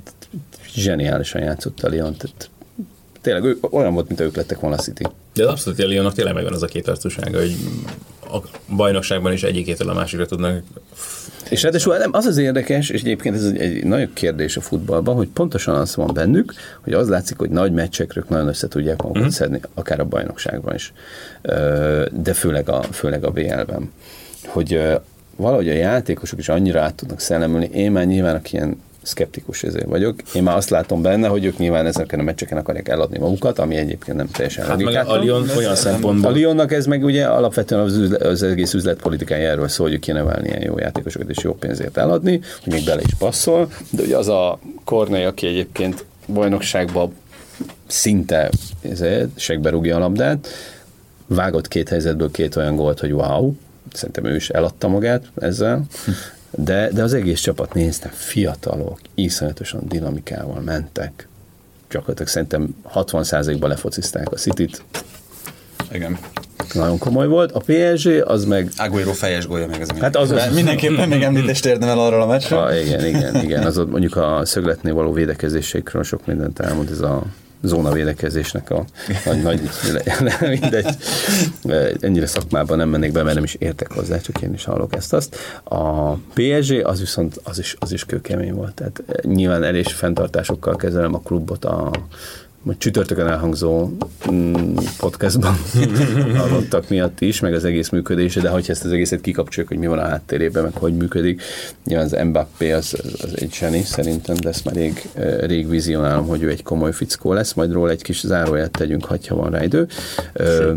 [0.74, 2.50] Zseniálisan játszott a Lyon, tehát
[3.20, 5.02] tényleg ő, olyan volt, mint ők lettek volna a City.
[5.34, 6.86] De az abszolút, a Lyonnak tényleg megvan az a két
[7.34, 7.56] hogy
[8.32, 8.38] a
[8.76, 10.62] bajnokságban is egyikétől a másikra tudnak
[11.50, 15.14] És ráadásul nem, az az érdekes, és egyébként ez egy, egy nagy kérdés a futballban,
[15.14, 19.20] hogy pontosan az van bennük, hogy az látszik, hogy nagy meccsekről nagyon össze tudják magukat
[19.20, 19.36] uh-huh.
[19.36, 20.92] szedni, akár a bajnokságban is,
[22.12, 23.92] de főleg a, főleg a BL-ben.
[24.46, 24.80] Hogy
[25.36, 29.86] valahogy a játékosok is annyira át tudnak szellemülni, én már nyilván, aki ilyen szkeptikus ezért
[29.86, 30.14] vagyok.
[30.34, 33.76] Én már azt látom benne, hogy ők nyilván ezeken a meccseken akarják eladni magukat, ami
[33.76, 36.32] egyébként nem teljesen hát meg a Lyon olyan szempontból.
[36.32, 40.22] A Lyonnak ez meg ugye alapvetően az, üzlet, az egész üzletpolitikája erről szól, hogy kéne
[40.22, 44.16] válni ilyen jó játékosokat és jó pénzért eladni, hogy még bele is passzol, de ugye
[44.16, 47.14] az a Kornei, aki egyébként bajnokságban
[47.86, 48.50] szinte
[49.36, 50.48] segbe rúgja a labdát,
[51.26, 53.54] vágott két helyzetből két olyan gólt, hogy wow,
[53.92, 55.84] szerintem ő is eladta magát ezzel.
[56.50, 61.28] De, de az egész csapat nézte, fiatalok, iszonyatosan dinamikával mentek.
[61.90, 64.82] Gyakorlatilag szerintem 60%-ban lefocizták a City-t.
[65.92, 66.18] Igen.
[66.74, 67.52] Nagyon komoly volt.
[67.52, 68.70] A PSG az meg...
[68.76, 72.72] Aguero fejes gólya meg ez Hát az, az mindenképpen még említést érdemel arról a meccsről.
[72.72, 73.62] Igen, igen, igen.
[73.66, 77.22] Az ott mondjuk a szögletnél való védekezésekről sok mindent elmond ez a
[77.62, 78.84] zónavédekezésnek a
[79.24, 79.60] nagy, nagy
[80.60, 80.96] mindegy.
[82.00, 85.36] Ennyire szakmában nem mennék be, mert nem is értek hozzá, csak én is hallok ezt-azt.
[85.64, 88.74] A PSG az viszont az is, az is kőkemény volt.
[88.74, 91.90] Tehát nyilván elég fenntartásokkal kezelem a klubot a
[92.62, 93.90] majd csütörtökön elhangzó
[94.30, 95.54] mm, podcastban
[96.36, 99.86] hallottak miatt is, meg az egész működése, de hogyha ezt az egészet kikapcsoljuk, hogy mi
[99.86, 101.42] van a háttérében, meg hogy működik,
[101.84, 105.08] nyilván az Mbappé az, az egy zseni szerintem, de ezt már rég,
[105.40, 109.18] rég vizionálom, hogy ő egy komoly fickó lesz, majd róla egy kis záróját tegyünk, ha
[109.28, 109.86] van rá idő.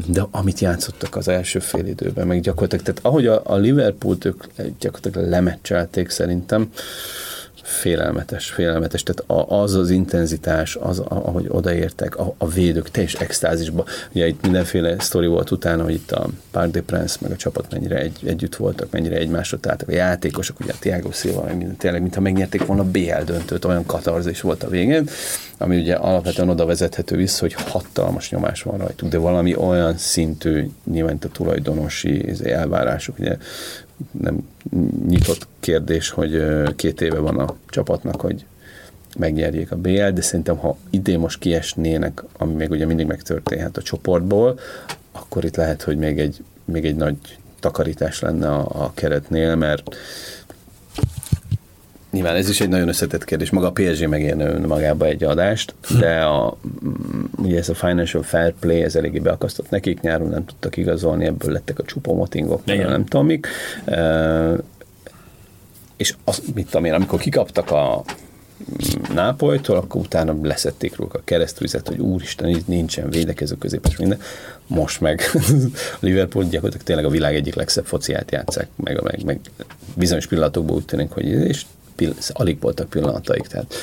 [0.06, 4.44] De amit játszottak az első fél időben, meg gyakorlatilag, tehát ahogy a, a Liverpool-t ők
[4.80, 6.70] gyakorlatilag lemeccselték szerintem,
[7.64, 9.04] félelmetes, félelmetes.
[9.04, 13.86] Tehát az az intenzitás, az, ahogy odaértek, a, a védők teljes extázisba.
[14.12, 17.72] Ugye itt mindenféle sztori volt utána, hogy itt a Parc de Prince meg a csapat
[17.72, 19.90] mennyire egy, együtt voltak, mennyire egymásra találtak.
[19.90, 23.86] A játékosok, ugye a Thiago Silva, minden, tényleg, mintha megnyerték volna a BL döntőt, olyan
[23.86, 25.10] katarzis volt a végén,
[25.58, 30.70] ami ugye alapvetően oda vezethető vissza, hogy hatalmas nyomás van rajtuk, de valami olyan szintű,
[30.92, 33.38] nyilván a tulajdonosi elvárások, ugye
[34.12, 34.48] nem
[35.08, 36.44] nyitott kérdés, hogy
[36.76, 38.46] két éve van a csapatnak, hogy
[39.18, 43.82] megnyerjék a BL, de szerintem ha idén most kiesnének, ami még ugye mindig megtörténhet a
[43.82, 44.60] csoportból,
[45.12, 47.18] akkor itt lehet, hogy még egy, még egy nagy
[47.60, 49.96] takarítás lenne a, a keretnél, mert
[52.14, 53.50] Nyilván ez is egy nagyon összetett kérdés.
[53.50, 56.58] Maga a PSG megérne magába egy adást, de a,
[57.38, 61.52] ugye ez a financial fair play, ez eléggé beakasztott nekik, nyáron nem tudtak igazolni, ebből
[61.52, 63.48] lettek a csupomotingok, nem tudom mik.
[63.86, 64.54] E,
[65.98, 68.04] és az, mit tudom én, amikor kikaptak a
[69.14, 74.20] Nápolytól, akkor utána leszették róla a keresztülizet, hogy úristen, nincsen védekező középes minden.
[74.68, 75.40] Most meg a
[76.00, 79.40] Liverpool gyakorlatilag tényleg a világ egyik legszebb fociát játszák, meg, meg, meg
[79.96, 81.66] bizonyos pillanatokban úgy tűnik, hogy és
[82.28, 83.76] alig voltak pillanataik, tehát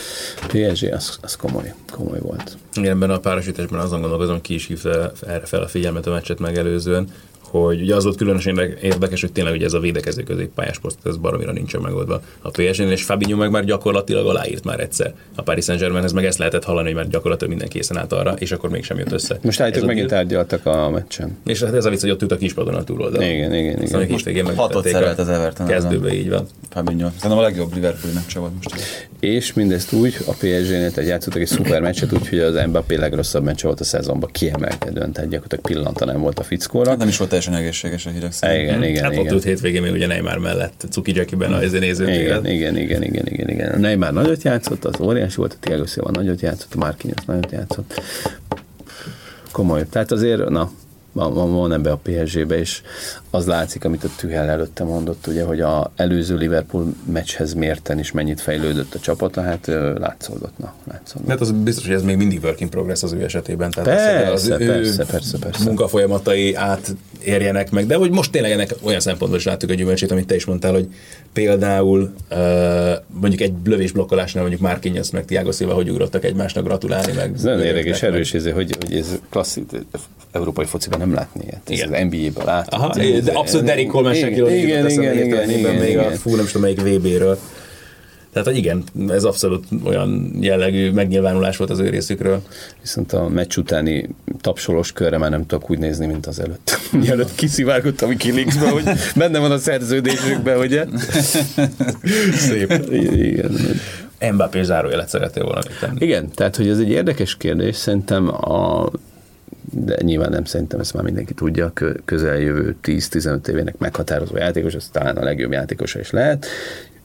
[0.46, 2.56] PSG az, az komoly, komoly volt.
[2.74, 6.38] Igen, ebben a párosításban azon gondolkozom, ki is hívta erre fel a figyelmet a meccset
[6.38, 7.08] megelőzően,
[7.50, 11.16] hogy ugye az volt különösen érdekes, hogy tényleg ugye ez a védekező középpályás poszt, ez
[11.16, 15.14] baromira nincsen megoldva a psg és Fabinho meg már gyakorlatilag aláírt már egyszer.
[15.34, 18.34] A Paris saint ez meg ezt lehetett hallani, hogy már gyakorlatilag minden készen állt arra,
[18.38, 19.38] és akkor mégsem jött össze.
[19.42, 21.38] Most állítok, megint tárgyaltak a meccsen.
[21.44, 23.28] És hát ez a vicc, hogy ott ült a kispadon a túloldalon.
[23.28, 24.06] Igen, igen, igen.
[24.08, 25.66] Most végén hatot szerelt az Everton.
[25.66, 26.46] Kezdőbe így van.
[26.70, 27.08] Fabinho.
[27.08, 29.08] Szerintem a legjobb Liverpool meccse volt most.
[29.20, 33.66] És mindezt úgy, a PSG-nél tehát játszottak egy szuper meccset, úgyhogy az Mbappé legrosszabb meccse
[33.66, 36.90] volt a szezonban kiemelkedően, tehát gyakorlatilag pillanta nem volt a fickóra.
[36.90, 38.62] Hát nem is volt teljesen egészséges a hírek szerint.
[38.62, 39.24] Igen, igen, hát igen.
[39.24, 42.08] ott ült hétvégén még ugye Neymar mellett, Cuki Jackie-ben a nézők.
[42.08, 43.72] Igen, igen, igen, igen, igen, igen.
[43.72, 47.50] A Neymar nagyot játszott, az óriás volt, a Thiago Silva nagyot játszott, a Marquinhos nagyot
[47.52, 48.00] játszott.
[49.52, 49.86] Komoly.
[49.90, 50.70] Tehát azért, na,
[51.12, 52.82] van, van, ebbe a PSG-be, és
[53.30, 58.12] az látszik, amit a Tühel előtte mondott, ugye, hogy a előző Liverpool meccshez mérten is
[58.12, 59.66] mennyit fejlődött a csapata, hát
[59.98, 61.28] látszódott, na, látszódott.
[61.28, 63.70] Hát az biztos, hogy ez még mindig work in progress az ő esetében.
[63.70, 65.64] Tehát persze, az, az persze, persze, persze, persze.
[65.64, 70.26] munkafolyamatai átérjenek meg, de hogy most tényleg ennek olyan szempontból is láttuk a gyümölcsét, amit
[70.26, 70.88] te is mondtál, hogy
[71.32, 72.14] például
[73.06, 73.52] mondjuk egy
[73.92, 77.32] blokkolásnál mondjuk Márkinyasz meg Tiago Silva, hogy ugrottak egymásnak gratulálni meg.
[77.34, 79.64] Ez nagyon érdekes, erős, hogy, hogy ez klasszik,
[80.32, 81.82] európai fociban nem látni ilyet.
[81.82, 82.76] Ez az NBA-ben látni.
[82.76, 86.46] Aha, de abszolút Derek Coleman igen, igen, igen, igen, igen, igen, még a fú, nem
[86.46, 87.38] tudom melyik VB-ről.
[88.32, 92.42] Tehát, hogy igen, ez abszolút olyan jellegű megnyilvánulás volt az ő részükről.
[92.80, 94.08] Viszont a meccs utáni
[94.40, 96.78] tapsolós körre már nem tudok úgy nézni, mint az előtt.
[97.04, 98.84] Mielőtt kiszivárgott a Wikileaksbe, hogy
[99.16, 100.86] benne van a szerződésükben, ugye?
[102.48, 102.72] Szép.
[102.90, 103.56] Igen.
[104.32, 105.96] Mbappé zárójelet szeretél volna tenni.
[105.98, 108.90] Igen, tehát hogy ez egy érdekes kérdés, szerintem a
[109.72, 111.72] de nyilván nem szerintem ezt már mindenki tudja,
[112.04, 116.46] közeljövő 10-15 évének meghatározó játékos, ez talán a legjobb játékosa is lehet,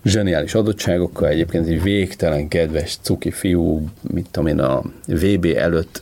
[0.06, 6.02] zseniális adottságokkal, egyébként egy végtelen kedves cuki fiú, mit tudom én, a VB előtt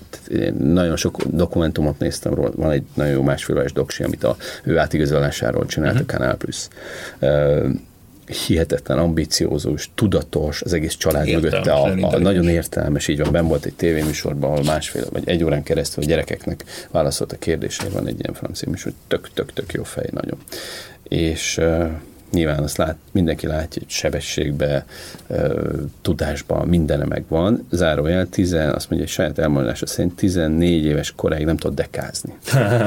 [0.57, 5.65] nagyon sok dokumentumot néztem róla, van egy nagyon jó másfél doksi, amit a ő átigazolásáról
[5.65, 6.09] csinált uh-huh.
[6.09, 6.67] a Canal Plus.
[7.19, 7.69] Uh,
[8.47, 13.65] hihetetlen ambiciózus, tudatos, az egész család mögötte, a, a, nagyon értelmes, így van, ben volt
[13.65, 18.19] egy tévéműsorban, ahol másfél vagy egy órán keresztül a gyerekeknek válaszolt a kérdésre, van egy
[18.19, 20.37] ilyen francia műsor, tök-tök-tök jó fej, nagyon.
[21.03, 21.91] És uh,
[22.33, 24.85] nyilván azt lát, mindenki látja, hogy sebességbe,
[26.01, 27.67] tudásban mindene megvan.
[27.71, 32.33] Zárójel, tizen, azt mondja, hogy saját elmondása szerint 14 éves koráig nem tud dekázni.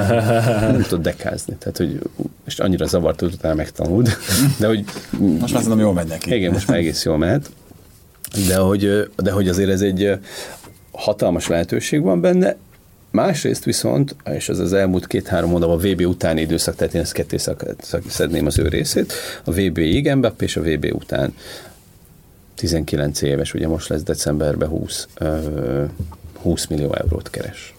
[0.73, 1.55] nem tud dekázni.
[1.59, 2.01] Tehát, hogy
[2.47, 4.17] és annyira zavart, hogy utána megtanult.
[4.59, 4.85] De hogy...
[5.19, 6.35] Most már szerintem jól megy neki.
[6.35, 7.51] Igen, most már egész jól mehet.
[8.49, 10.19] De hogy, de hogy azért ez egy
[10.93, 12.57] hatalmas lehetőség van benne,
[13.17, 17.13] Másrészt viszont, és az az elmúlt két-három hónapban a VB utáni időszak, tehát én ezt
[17.13, 17.37] ketté
[18.09, 19.13] szedném az ő részét,
[19.45, 21.35] a VB igen, és a VB után
[22.55, 25.09] 19 éves, ugye most lesz decemberben 20,
[26.35, 27.75] 20 millió eurót keres.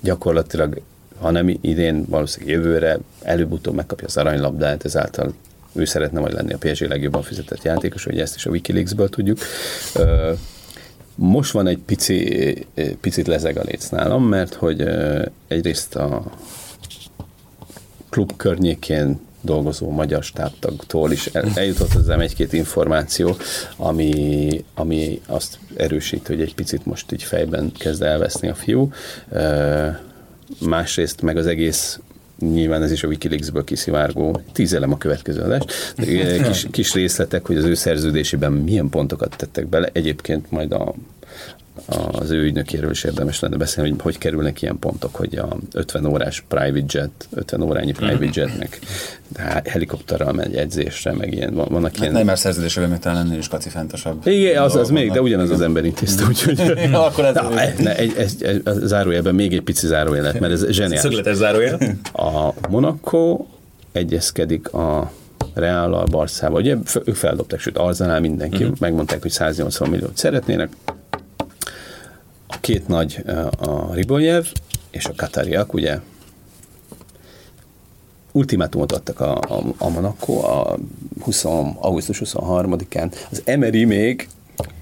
[0.00, 0.80] Gyakorlatilag,
[1.18, 5.34] ha nem idén, valószínűleg jövőre előbb-utóbb megkapja az aranylabdát, ezáltal
[5.72, 9.38] ő szeretne majd lenni a PSG legjobban fizetett játékos, ugye ezt is a Wikileaks-ből tudjuk.
[11.14, 12.66] Most van egy pici,
[13.00, 14.88] picit lezeg a léc nálam, mert hogy
[15.48, 16.24] egyrészt a
[18.10, 23.36] klub környékén dolgozó magyar stábtagtól is el, eljutott hozzám egy-két információ,
[23.76, 28.92] ami, ami azt erősít, hogy egy picit most így fejben kezd elveszni a fiú.
[30.60, 32.00] Másrészt meg az egész
[32.52, 35.62] nyilván ez is a Wikileaks-ből kiszivárgó, tíz elem a következő adás,
[36.46, 40.94] kis, kis részletek, hogy az ő szerződésében milyen pontokat tettek bele, egyébként majd a
[41.86, 46.06] az ő ügynökéről is érdemes lenne beszélni, hogy hogy kerülnek ilyen pontok, hogy a 50
[46.06, 48.80] órás private jet, 50 órányi private jetnek
[49.64, 52.12] helikopterrel megy edzésre, meg ilyen, vannak hát ilyen...
[52.12, 54.26] Nem, mert szerződésében még talán ennél is kacifántosabb.
[54.26, 56.58] Igen, az, az még, de ugyanaz az ember intézte, úgyhogy...
[56.90, 57.34] ja, akkor ez...
[57.34, 61.00] Na, ne, egy, egy, egy, zárójelben még egy pici zárójelet, mert ez zseniális.
[61.00, 61.78] Szögletes zárójel.
[62.12, 63.46] A Monaco
[63.92, 65.12] egyezkedik a
[65.54, 66.60] Real a Barszával.
[66.60, 68.78] Ugye ők feldobták, sőt Arzenál mindenki, uh-huh.
[68.78, 70.68] megmondták, hogy 180 milliót szeretnének,
[72.60, 73.24] két nagy,
[73.58, 74.44] a Ribolyev
[74.90, 75.98] és a Katariak, ugye
[78.32, 80.76] ultimátumot adtak a, a, a Monaco a
[81.20, 83.14] 20, augusztus 23-án.
[83.30, 84.28] Az Emery még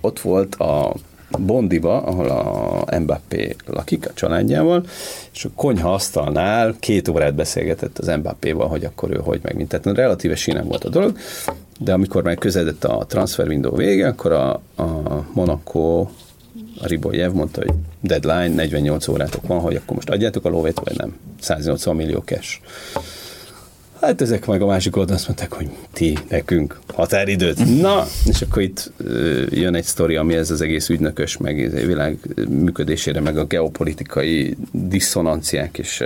[0.00, 0.94] ott volt a
[1.38, 4.84] Bondiba, ahol a Mbappé lakik a családjával,
[5.32, 9.68] és a konyha asztalnál két órát beszélgetett az Mbappéval, hogy akkor ő hogy meg mint.
[9.68, 11.16] Tehát relatíve sinem volt a dolog,
[11.78, 16.08] de amikor már közeledett a transfer window vége, akkor a, a Monaco
[16.82, 20.96] a Ribolyev mondta, hogy deadline, 48 órátok van, hogy akkor most adjátok a lóvét, vagy
[20.96, 21.16] nem.
[21.40, 22.60] 180 millió cash.
[24.00, 27.80] Hát ezek meg a másik oldalon azt mondták, hogy ti, nekünk határidőt.
[27.80, 28.92] Na, és akkor itt
[29.50, 32.18] jön egy sztori, ami ez az egész ügynökös, meg a világ
[32.48, 36.02] működésére, meg a geopolitikai diszonanciák és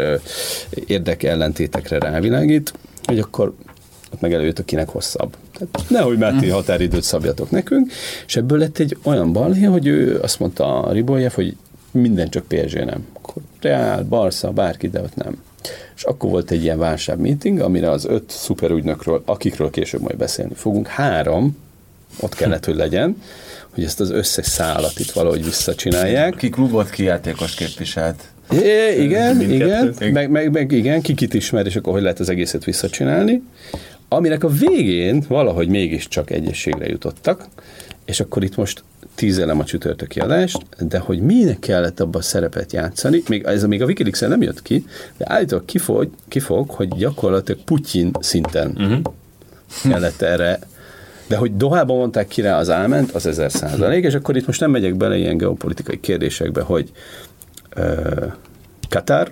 [0.86, 2.72] érdekellentétekre rávilágít,
[3.04, 3.54] hogy akkor
[4.12, 5.36] ott meg előtt, akinek hosszabb.
[5.58, 7.92] Tehát nehogy már ti határidőt szabjatok nekünk,
[8.26, 11.56] és ebből lett egy olyan balhé, hogy ő azt mondta a Ribolyev, hogy
[11.90, 13.06] minden csak PSG nem.
[13.12, 15.42] Akkor Real, Barca, bárki, de ott nem.
[15.96, 20.54] És akkor volt egy ilyen válság meeting, amire az öt szuperügynökről, akikről később majd beszélni
[20.54, 21.56] fogunk, három
[22.20, 23.22] ott kellett, hogy legyen,
[23.74, 26.34] hogy ezt az összes szállat itt valahogy visszacsinálják.
[26.34, 28.22] Ki klubot, ki játékos képviselt.
[28.52, 32.64] É, igen, igen, meg, meg, meg, igen, kikit ismer, és akkor hogy lehet az egészet
[32.64, 33.42] visszacsinálni
[34.08, 37.44] aminek a végén valahogy mégiscsak egyességre jutottak,
[38.04, 38.82] és akkor itt most
[39.14, 43.82] tízelem a csütörtöki adást, de hogy minek kellett abban a szerepet játszani, még, ez még
[43.82, 44.84] a wikileaks nem jött ki,
[45.16, 49.00] de állítólag kifog, kifog hogy gyakorlatilag Putyin szinten uh-huh.
[49.82, 50.58] kellett erre
[51.26, 54.60] de hogy Dohában mondták ki rá az álment, az ezer százalék, és akkor itt most
[54.60, 56.90] nem megyek bele ilyen geopolitikai kérdésekbe, hogy
[57.76, 58.32] uh,
[58.88, 59.30] Katar,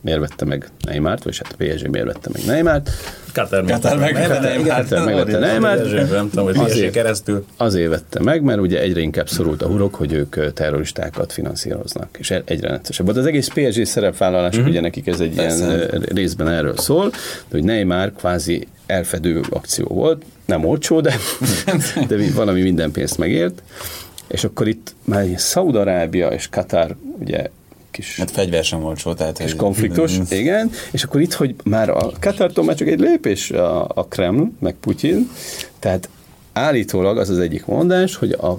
[0.00, 2.90] miért vette meg Neymart, vagy hát PSG miért vette meg Neymart.
[3.32, 4.12] Katar, Katar meg.
[4.66, 6.10] Katar megvette Neymart.
[6.10, 7.44] Nem tudom, hogy azért, keresztül.
[7.56, 12.30] Azért vette meg, mert ugye egyre inkább szorult a hurok, hogy ők terroristákat finanszíroznak, és
[12.30, 13.08] egyre neccesebb.
[13.08, 14.70] Az egész PSG szerepvállalás, uh-huh.
[14.70, 15.64] ugye nekik ez egy Persze.
[15.64, 17.16] ilyen részben erről szól, de
[17.50, 21.14] hogy Neymar kvázi elfedő akció volt, nem olcsó, de,
[22.08, 23.62] de valami minden pénzt megért.
[24.28, 27.46] És akkor itt már Szaudarábia és Katar ugye
[27.98, 28.16] kis...
[28.16, 29.38] Hát fegyver sem olcsó, tehát...
[29.38, 30.70] Kis konfliktus, igen.
[30.90, 34.74] És akkor itt, hogy már a Katartól már csak egy lépés a, a Kreml, meg
[34.80, 35.30] Putyin,
[35.78, 36.08] tehát
[36.52, 38.58] állítólag az az egyik mondás, hogy a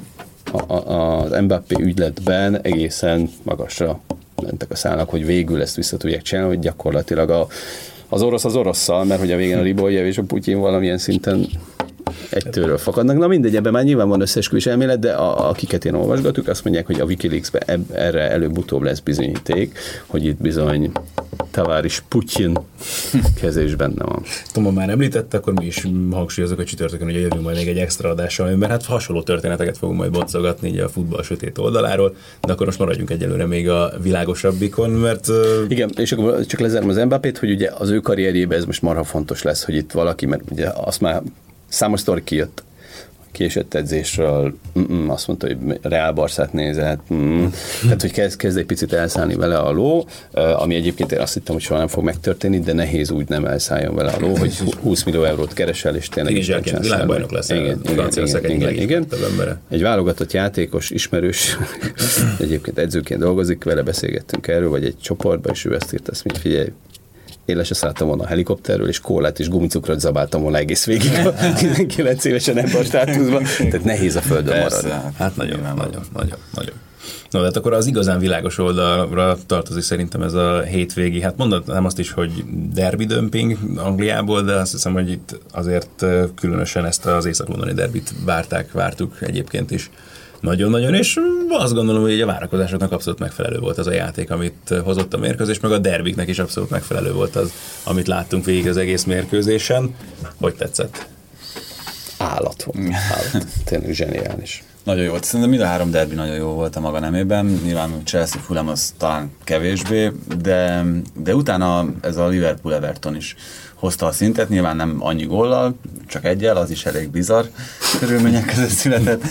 [0.51, 3.99] a, a, az Mbappé ügyletben egészen magasra
[4.41, 7.47] mentek a szállnak, hogy végül ezt vissza tudják csinálni, hogy gyakorlatilag a,
[8.07, 11.47] az orosz az orosszal, mert hogy a végén a Riboljev és a Putyin valamilyen szinten
[12.29, 13.17] egy tőről fakadnak.
[13.17, 16.85] Na mindegy, ebben már nyilván van összesküvés elmélet, de a, akiket én olvasgatok, azt mondják,
[16.85, 20.91] hogy a Wikileaks-ben erre előbb-utóbb lesz bizonyíték, hogy itt bizony
[21.51, 22.57] Taváris Putyin
[23.41, 24.23] kezés benne van.
[24.53, 28.09] Toma már említette, akkor mi is hangsúlyozok a csütörtökön, hogy jövünk majd még egy extra
[28.09, 32.79] adással, mert hát hasonló történeteket fogunk majd boncogatni a futball sötét oldaláról, de akkor most
[32.79, 35.27] maradjunk egyelőre még a világosabbikon, mert...
[35.67, 39.03] Igen, és akkor csak lezárom az Mbappét, hogy ugye az ő karrierjében ez most marha
[39.03, 41.21] fontos lesz, hogy itt valaki, mert ugye azt már
[41.69, 42.63] számos sztori kijött
[43.31, 47.45] késett edzésről, mm-mm, azt mondta, hogy Real Barszát nézett, mm.
[47.81, 51.53] tehát hogy kezd, kezd egy picit elszállni vele a ló, ami egyébként én azt hittem,
[51.53, 55.03] hogy soha nem fog megtörténni, de nehéz úgy nem elszálljon vele a ló, hogy 20
[55.03, 56.47] millió eurót keresel, és tényleg is
[56.81, 57.49] világbajnok lesz.
[57.49, 59.07] Igen, igen, igen, igen, igen.
[59.69, 61.57] Egy válogatott játékos, ismerős,
[62.39, 66.43] egyébként edzőként dolgozik, vele beszélgettünk erről, vagy egy csoportban, és ő ezt írt, azt mondja,
[66.43, 66.71] figyelj,
[67.49, 71.11] én le se szálltam volna a helikopterről, és kólát és gumicukrot zabáltam volna egész végig
[71.25, 73.43] a 19 évesen ebben a státuszban.
[73.57, 74.89] Tehát nehéz a földön maradni.
[75.17, 76.73] Hát nagyon, nagyon, nagyon, nagyon, nagyon.
[77.29, 81.99] No, hát akkor az igazán világos oldalra tartozik szerintem ez a hétvégi, hát mondatnám azt
[81.99, 82.31] is, hogy
[82.73, 88.71] derby dömping Angliából, de azt hiszem, hogy itt azért különösen ezt az észak-londoni derbit várták,
[88.71, 89.89] vártuk egyébként is
[90.41, 95.13] nagyon-nagyon, és azt gondolom, hogy a várakozásoknak abszolút megfelelő volt az a játék, amit hozott
[95.13, 97.51] a mérkőzés, meg a derbiknek is abszolút megfelelő volt az,
[97.83, 99.95] amit láttunk végig az egész mérkőzésen.
[100.39, 101.07] Hogy tetszett?
[102.17, 102.87] Állat volt.
[102.93, 103.47] Állat.
[103.65, 104.63] Tényleg zseniális.
[104.83, 105.23] Nagyon jó volt.
[105.23, 107.45] Szerintem mind a három derbi nagyon jó volt a maga nemében.
[107.45, 110.85] Nyilván Chelsea Fulham az talán kevésbé, de,
[111.23, 113.35] de utána ez a Liverpool Everton is
[113.79, 115.75] hozta a szintet, nyilván nem annyi góllal,
[116.07, 117.45] csak egyel, az is elég bizarr
[117.99, 119.23] körülmények között született,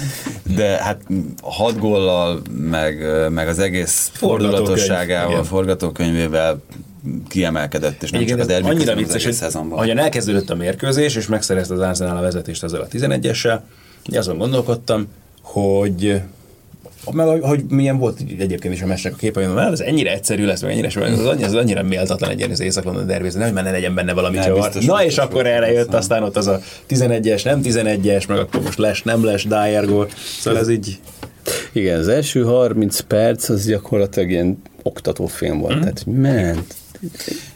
[0.42, 1.00] de hát
[1.42, 6.62] hat góllal, meg, meg az egész fordulatosságával, forgatókönyvével
[7.28, 11.26] kiemelkedett, és nem Igen, csak a derbi annyira vicces, hogy ahogyan elkezdődött a mérkőzés, és
[11.26, 13.60] megszerezte az Arsenal a vezetést ezzel a 11-essel,
[14.12, 15.06] azon gondolkodtam,
[15.42, 16.22] hogy
[17.12, 20.62] meg hogy milyen volt egyébként is a mesnek a képe, hogy ez ennyire egyszerű lesz,
[20.62, 23.94] meg ennyire, ez, annyira, ez annyira méltatlan egy az észak dervézni, nem, mert ne legyen
[23.94, 24.72] benne valami csavar.
[24.86, 28.78] Na és akkor erre jött aztán ott az a 11-es, nem 11-es, meg akkor most
[28.78, 30.08] les, nem les, Dyer gól.
[30.38, 30.98] Szóval ez így...
[31.72, 35.80] Igen, az első 30 perc az gyakorlatilag ilyen oktatófilm volt, mm.
[35.80, 36.74] tehát ment,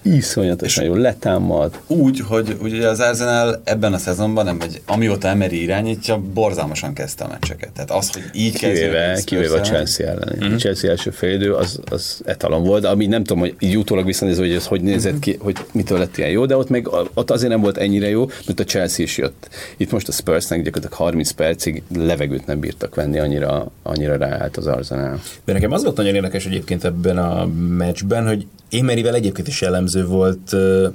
[0.02, 1.80] iszonyatosan jó, letámad.
[1.86, 7.24] Úgy, hogy ugye az Arsenal ebben a szezonban, nem, vagy amióta Emery irányítja, borzalmasan kezdte
[7.24, 7.70] a meccseket.
[7.70, 10.36] Tehát az, hogy így kivéve, kivéve a Chelsea ellen.
[10.36, 10.54] Mm-hmm.
[10.54, 14.42] A Chelsea első félidő az, az etalon volt, ami nem tudom, hogy így utólag visszanézve,
[14.42, 17.50] hogy ez hogy nézett ki, hogy mitől lett ilyen jó, de ott még ott azért
[17.50, 19.48] nem volt ennyire jó, mert a Chelsea is jött.
[19.76, 24.66] Itt most a Spursnek gyakorlatilag 30 percig levegőt nem bírtak venni, annyira, annyira ráállt az
[24.66, 25.20] Arsenal.
[25.44, 29.91] De nekem az volt nagyon érdekes egyébként ebben a meccsben, hogy Émerivel egyébként is jellemző
[30.00, 30.50] volt.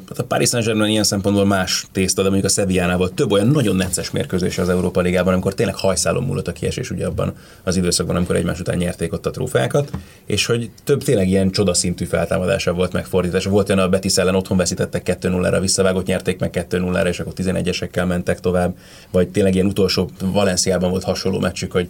[0.07, 3.47] Hát a Paris Saint-Germain ilyen szempontból más tészta, de mondjuk a Sevillánál volt több olyan
[3.47, 7.33] nagyon necces mérkőzés az Európa Ligában, amikor tényleg hajszálon múlott a kiesés ugye abban
[7.63, 9.91] az időszakban, amikor egymás után nyerték ott a trófeákat,
[10.25, 13.49] és hogy több tényleg ilyen csodaszintű feltámadása volt megfordítása.
[13.49, 18.07] Volt olyan a Betis ellen otthon veszítettek 2-0-ra, visszavágott, nyerték meg 2-0-ra, és akkor 11-esekkel
[18.07, 18.77] mentek tovább,
[19.11, 21.87] vagy tényleg ilyen utolsó Valenciában volt hasonló meccsük, hogy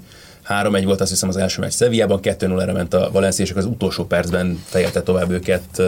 [0.48, 4.06] 3-1 volt azt hiszem az első meccs Sevillában, 2-0-ra ment a Valencia, és az utolsó
[4.06, 5.82] percben fejelte tovább őket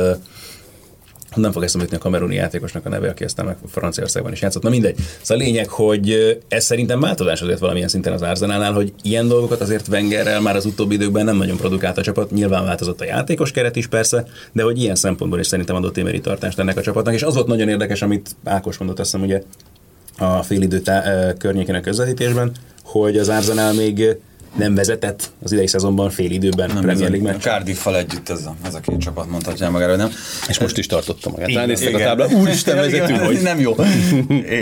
[1.39, 4.63] nem fog eszembe jutni a kameruni játékosnak a neve, aki aztán meg Franciaországban is játszott.
[4.63, 4.95] Na mindegy.
[5.21, 9.61] Szóval a lényeg, hogy ez szerintem változás azért valamilyen szinten az Arsenalnál, hogy ilyen dolgokat
[9.61, 12.31] azért Wengerrel már az utóbbi időkben nem nagyon produkált a csapat.
[12.31, 16.21] Nyilván változott a játékos keret is persze, de hogy ilyen szempontból is szerintem adott émeri
[16.21, 17.13] tartást ennek a csapatnak.
[17.13, 19.43] És az volt nagyon érdekes, amit Ákos mondott, azt hiszem, ugye
[20.17, 22.51] a félidő tá- környékén közvetítésben,
[22.83, 24.17] hogy az Arsenal még
[24.57, 27.41] nem vezetett az idei szezonban fél időben nem Premier League meccs.
[27.41, 30.09] cardiff együtt ez a, ez a két csapat mondhatja magára, nem?
[30.47, 31.53] És most is tartottam magát.
[31.53, 33.41] Ránéztek a tábla, úristen vezetünk, hogy...
[33.41, 33.75] Nem jó.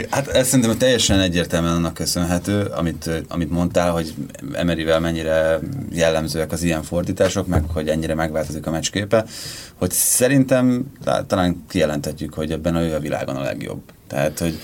[0.09, 4.13] hát ez szerintem teljesen egyértelműen annak köszönhető, amit, amit mondtál, hogy
[4.53, 5.59] Emerivel mennyire
[5.91, 9.25] jellemzőek az ilyen fordítások, meg hogy ennyire megváltozik a meccsképe,
[9.75, 10.85] hogy szerintem
[11.27, 13.81] talán kijelentetjük, hogy ebben a jövő világon a legjobb.
[14.07, 14.59] Tehát, hogy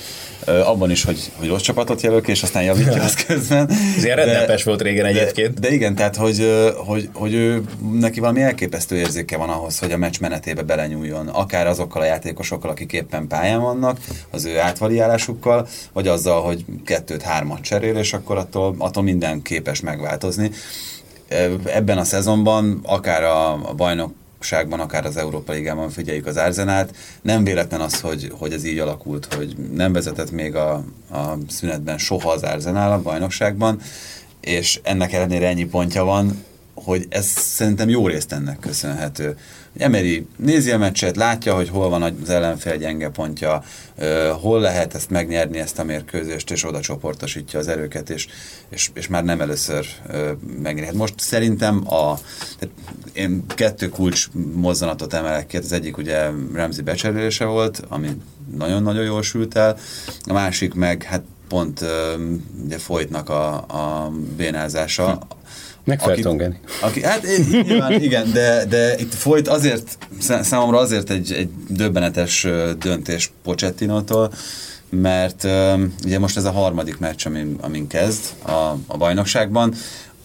[0.46, 3.70] abban is, hogy, hogy rossz csapatot jelöl ki, és aztán javítja azt közben.
[3.98, 5.60] Ez ilyen rednepes volt régen egyébként.
[5.60, 9.92] De, de igen, tehát, hogy, hogy, hogy ő, neki valami elképesztő érzéke van ahhoz, hogy
[9.92, 13.98] a meccs menetébe belenyúljon, akár azokkal a játékosokkal, akik éppen pályán vannak,
[14.30, 19.82] az ő átvaliálásukkal, vagy azzal, hogy kettőt, hármat cserél, és akkor attól, attól minden képes
[19.82, 20.52] megváltozni
[21.66, 24.14] ebben a szezonban, akár a, a bajnok
[24.44, 26.96] bajnokságban, akár az Európa Ligában figyeljük az Arzenát.
[27.22, 30.74] Nem véletlen az, hogy, hogy ez így alakult, hogy nem vezetett még a,
[31.12, 33.80] a szünetben soha az Arzenál a bajnokságban,
[34.42, 39.38] és ennek ellenére ennyi pontja van, hogy ez szerintem jó részt ennek köszönhető.
[39.78, 43.64] Emery nézi a meccset, látja, hogy hol van az ellenfél gyenge pontja,
[44.42, 48.28] hol lehet ezt megnyerni, ezt a mérkőzést, és oda csoportosítja az erőket, és,
[48.70, 49.86] és, és már nem először
[50.62, 50.86] megnyeri.
[50.86, 52.20] Hát most szerintem a,
[53.14, 58.10] én kettő kulcs mozzanatot emelek ki, az egyik ugye Remzi becserélése volt, ami
[58.58, 59.78] nagyon-nagyon jól sült el,
[60.26, 61.86] a másik meg hát pont
[62.66, 65.42] ugye folytnak a, a bénázása, hm
[65.84, 66.60] meg Fertongeni.
[66.82, 72.48] Aki, hát nyilván igen, de, de itt folyt azért, számomra azért egy, egy döbbenetes
[72.80, 74.34] döntés Pochettinótól,
[74.90, 75.48] mert
[76.06, 79.74] ugye most ez a harmadik meccs, amin, amin kezd a, a bajnokságban,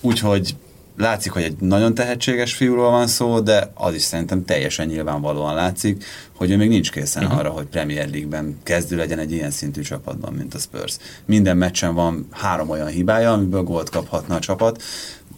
[0.01, 0.55] úgyhogy
[0.99, 6.05] látszik, hogy egy nagyon tehetséges fiúról van szó, de az is szerintem teljesen nyilvánvalóan látszik,
[6.37, 7.39] hogy ő még nincs készen uh-huh.
[7.39, 10.97] arra, hogy Premier League-ben kezdő legyen egy ilyen szintű csapatban, mint a Spurs.
[11.25, 14.83] Minden meccsen van három olyan hibája, amiből gólt kaphatna a csapat,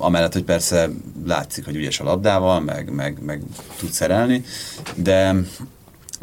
[0.01, 0.89] amellett, hogy persze
[1.27, 3.43] látszik, hogy ügyes a labdával, meg, meg, meg
[3.79, 4.45] tud szerelni,
[4.95, 5.35] de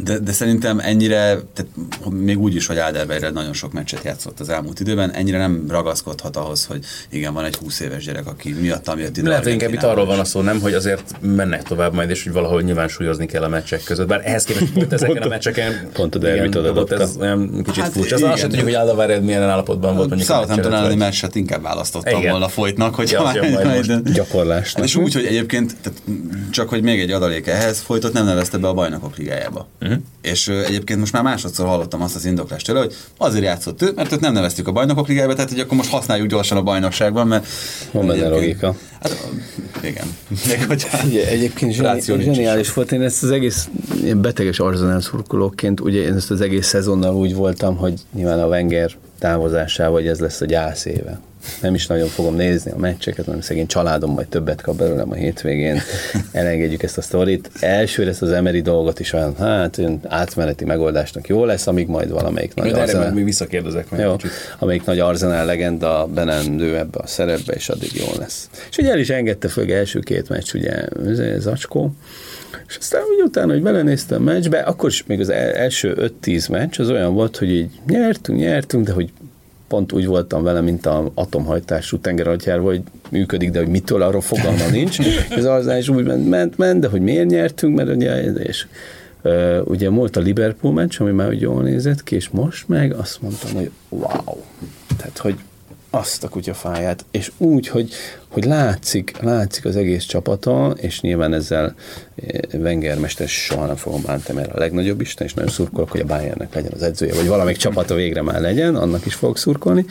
[0.04, 1.72] de, de szerintem ennyire, tehát
[2.10, 6.36] még úgy is, hogy Áderbeire nagyon sok meccset játszott az elmúlt időben, ennyire nem ragaszkodhat
[6.36, 9.30] ahhoz, hogy igen, van egy 20 éves gyerek, aki miatt jött ide.
[9.30, 12.24] Lehet, hogy inkább itt arról van a szó, nem, hogy azért mennek tovább majd, és
[12.24, 14.08] hogy valahol nyilván súlyozni kell a meccsek között.
[14.08, 17.92] Bár ehhez képest pont ezeken a meccseken pont a derbit adott, ez olyan kicsit hát,
[17.92, 18.16] furcsa.
[18.16, 20.30] Az azt tudjuk, hogy Áldaváred milyen állapotban volt mondjuk.
[20.30, 22.32] Southampton elleni meccset inkább választottam igen.
[22.32, 24.02] volna folytnak, hogy ja, majd.
[24.82, 25.76] És úgy, hogy egyébként,
[26.50, 29.68] csak hogy még egy adalék ehhez, folytott nem nevezte be a bajnokok ligájába.
[29.88, 30.04] Uh-huh.
[30.22, 34.12] És egyébként most már másodszor hallottam azt az indoklást tőle, hogy azért játszott ő, mert
[34.12, 37.48] őt nem neveztük a bajnokok ligájába, tehát hogy akkor most használjuk gyorsan a bajnokságban, mert...
[37.92, 38.76] Van benne logika.
[39.02, 39.28] Hát,
[39.84, 40.06] igen.
[41.06, 42.92] Ugye, egyébként zseni, zseniális volt.
[42.92, 43.70] Én ezt az egész
[44.04, 48.48] ilyen beteges arzenál szurkolóként, ugye én ezt az egész szezonnal úgy voltam, hogy nyilván a
[48.48, 51.20] Wenger távozásával, hogy ez lesz a gyász éve
[51.62, 55.14] nem is nagyon fogom nézni a meccseket, hanem szegény családom majd többet kap belőlem a
[55.14, 55.82] hétvégén,
[56.32, 57.50] elengedjük ezt a sztorit.
[57.60, 62.54] Elsőre ezt az emeri dolgot is olyan, hát átmeneti megoldásnak jó lesz, amíg majd valamelyik
[62.54, 63.14] nagy Majd arzenál...
[63.14, 64.16] még visszakérdezek meg jó,
[64.60, 68.50] amelyik nagy arzenál legenda benendő ebbe a szerepbe, és addig jó lesz.
[68.70, 71.96] És ugye el is engedte föl első két meccs, ugye Zacskó,
[72.68, 76.80] és aztán úgy utána, hogy belenéztem a meccsbe, akkor is még az első 5-10 meccs
[76.80, 79.12] az olyan volt, hogy így nyertünk, nyertünk, de hogy
[79.68, 84.70] pont úgy voltam vele, mint a atomhajtású tengeralattjáró, hogy működik, de hogy mitől, arról fogalma
[84.72, 85.00] nincs.
[85.30, 88.68] Ez az is úgy ment, ment, ment, de hogy miért nyertünk, mert ugye, és
[89.24, 92.94] uh, ugye volt a Liverpool meccs, ami már úgy jól nézett ki, és most meg
[92.94, 94.36] azt mondtam, hogy wow.
[94.98, 95.36] Tehát, hogy
[95.90, 97.94] azt a kutyafáját, és úgy, hogy,
[98.28, 101.76] hogy látszik, látszik az egész csapata, és nyilván ezzel
[102.16, 106.02] eh, Wenger mester soha nem fogom bántani, mert a legnagyobb isten, és nagyon szurkolok, hogy
[106.02, 109.86] a Bayernnek legyen az edzője, vagy valamelyik csapata végre már legyen, annak is fogok szurkolni,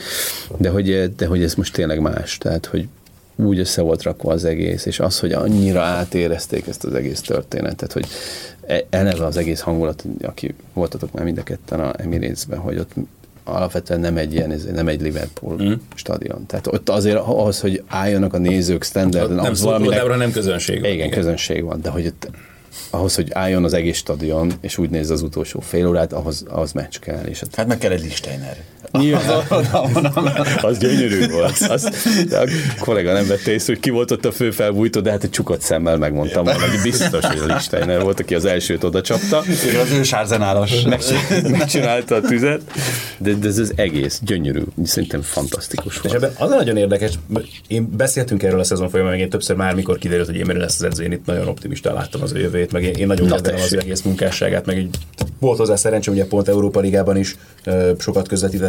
[0.57, 2.87] de hogy, eh, de hogy ez most tényleg más, tehát hogy
[3.35, 7.93] úgy össze volt rakva az egész, és az, hogy annyira átérezték ezt az egész történetet,
[7.93, 8.07] hogy
[8.67, 12.93] e, eleve az egész hangulat, aki voltatok már mind a ketten a Emirates-ben, hogy ott
[13.47, 15.73] alapvetően nem egy ilyen, nem egy Liverpool mm.
[15.95, 16.45] stadion.
[16.45, 20.17] Tehát ott azért ahhoz, hogy álljanak a nézők standarden, nem ahhoz valaminek...
[20.17, 20.91] nem közönség van.
[20.91, 22.29] Igen, igen, közönség van, de hogy ott
[22.89, 26.71] ahhoz, hogy álljon az egész stadion, és úgy néz az utolsó fél órát, ahhoz, ahhoz
[26.71, 27.25] meccs kell.
[27.25, 27.43] És.
[27.51, 28.57] Hát meg kell egy Listeiner.
[28.91, 29.43] Nyilván,
[30.61, 31.57] az gyönyörű volt.
[31.69, 31.89] Az,
[32.31, 35.29] a kollega nem vette észre, hogy ki volt ott a fő felbújtó, de hát egy
[35.29, 39.37] csukott szemmel megmondtam volna, hogy biztos, hogy a Listeiner volt, aki az elsőt oda csapta.
[39.81, 40.71] Az ősárzenálos.
[41.47, 42.61] Megcsinálta a tüzet,
[43.17, 46.15] de, de ez az egész gyönyörű, szerintem fantasztikus volt.
[46.15, 47.13] És ebben az nagyon érdekes,
[47.67, 50.75] én beszéltünk erről a szezon folyamán, meg én többször már, mikor kiderült, hogy én lesz
[50.75, 53.61] az edző, én itt nagyon optimista láttam az ő jövőjét, meg én, én nagyon kedvelem
[53.61, 54.95] az egész munkásságát, meg így
[55.39, 57.35] volt hozzá szerencsém, ugye pont Európa Ligában is
[57.99, 58.27] sokat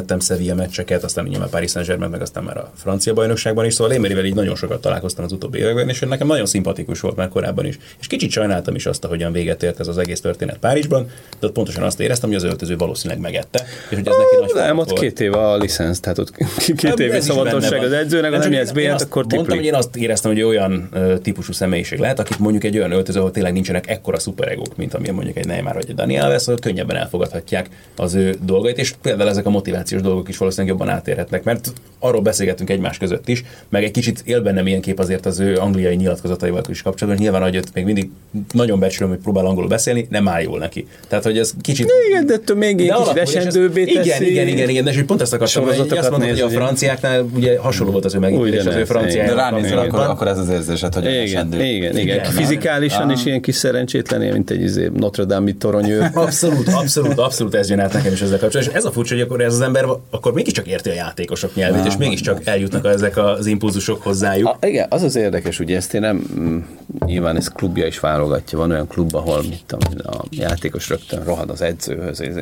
[0.09, 3.93] közvetítettem Sevilla meccseket, aztán nyilván Paris Saint-Germain, meg aztán már a francia bajnokságban is, szóval
[3.93, 7.67] Émerivel így nagyon sokat találkoztam az utóbbi években, és nekem nagyon szimpatikus volt már korábban
[7.67, 7.79] is.
[8.01, 11.53] És kicsit sajnáltam is azt, hogyan véget ért ez az egész történet Párizsban, de ott
[11.53, 14.93] pontosan azt éreztem, hogy az öltöző valószínűleg megette, és hogy ez neki nagy Nem, ott
[14.93, 16.33] két éve a licensz, tehát ott
[16.77, 20.43] két éve szabadosság az edzőnek, az nem b akkor Mondtam, hogy én azt éreztem, hogy
[20.43, 20.89] olyan
[21.23, 25.15] típusú személyiség lehet, akit mondjuk egy olyan öltöző, ahol tényleg nincsenek ekkora szuperegók, mint amilyen
[25.15, 29.47] mondjuk egy Neymar vagy egy Daniel Alves, könnyebben elfogadhatják az ő dolgait, és például ezek
[29.47, 33.91] a motivációs dolgok is valószínűleg jobban átérhetnek, mert arról beszélgetünk egymás között is, meg egy
[33.91, 37.75] kicsit él bennem ilyen kép azért az ő angliai nyilatkozataival is kapcsolatban, nyilván, hogy ott
[37.75, 38.11] még mindig
[38.53, 40.87] nagyon becsülöm, hogy próbál angolul beszélni, nem áll jól neki.
[41.09, 41.91] Tehát, hogy ez kicsit...
[42.09, 44.09] Igen, de ettől még egy kicsit esendőbbé teszi.
[44.09, 47.23] Igen, igen, igen, igen, de és pont ezt akartam, hogy azt mondom, hogy a franciáknál
[47.35, 49.37] ugye hasonló volt az ő megítélés az ő franciájának.
[49.37, 53.41] De ránézel, akkor, akkor ez az érzésed, hogy igen, igen, igen, igen, fizikálisan is ilyen
[53.41, 56.11] kis szerencsétlen, mint egy izé, Notre Dame toronyő.
[56.15, 58.75] abszolút, abszolút, abszolút ez jön át nekem is ezzel kapcsolatban.
[58.75, 61.85] És ez a furcsa, hogy akkor ez az ember akkor mégiscsak érti a játékosok nyelvét,
[61.87, 64.49] és mégiscsak eljutnak ezek az impulzusok hozzájuk.
[64.49, 66.59] A, igen, az az érdekes, ugye ezt én nem, mm,
[67.07, 71.51] nyilván ez klubja is válogatja, van olyan klub, ahol mit tudom, a játékos rögtön rohad
[71.51, 72.35] az edzőhöz, ez,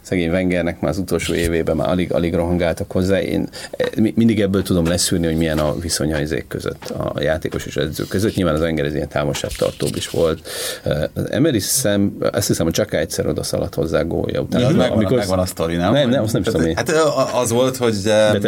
[0.00, 4.62] szegény Wengernek már az utolsó évében már alig, alig rohangáltak hozzá, én eh, mindig ebből
[4.62, 8.60] tudom leszűrni, hogy milyen a viszony a között, a játékos és edző között, nyilván az
[8.60, 10.48] Wenger ez ilyen távolságtartóbb is volt.
[10.82, 14.60] Eh, az Emery szem, azt hiszem, hogy csak egyszer oda szaladt hozzá gólja után.
[14.60, 15.92] Ja, megvan, amikor megvan a sztori, nem?
[15.92, 16.89] Nem, nem, azt nem tudom Hát
[17.34, 17.94] az volt, hogy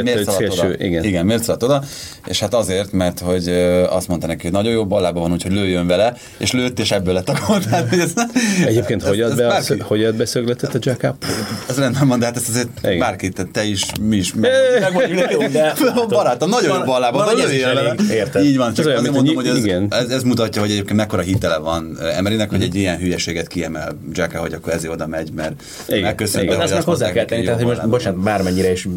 [0.02, 0.74] miért szaladt oda.
[0.78, 1.04] Igen.
[1.04, 1.82] igen, miért szaladt oda,
[2.26, 3.48] és hát azért, mert hogy
[3.90, 7.14] azt mondta neki, hogy nagyon jó ballában van, úgyhogy lőjön vele, és lőtt, és ebből
[7.14, 7.60] lett a gól.
[8.66, 11.24] Egyébként hogy ad be, hogy ad be szögletet a Jackap?
[11.68, 12.98] Ez rendben van, de hát ezt azért igen.
[12.98, 14.50] bárki, te is, mi is, meg,
[14.94, 17.94] meg barátom, nagyon jó ballában van, lőjön vele.
[18.42, 19.46] Így van, csak azért mondom, hogy
[19.90, 24.38] ez, ez, mutatja, hogy egyébként mekkora hitele van Emerynek, hogy egy ilyen hülyeséget kiemel Jacka,
[24.38, 26.60] hogy akkor ezért oda megy, mert megköszönöm.
[26.60, 28.88] Ezt meg hozzá kell tenni, tehát hogy most, bocsánat, bármennyire is,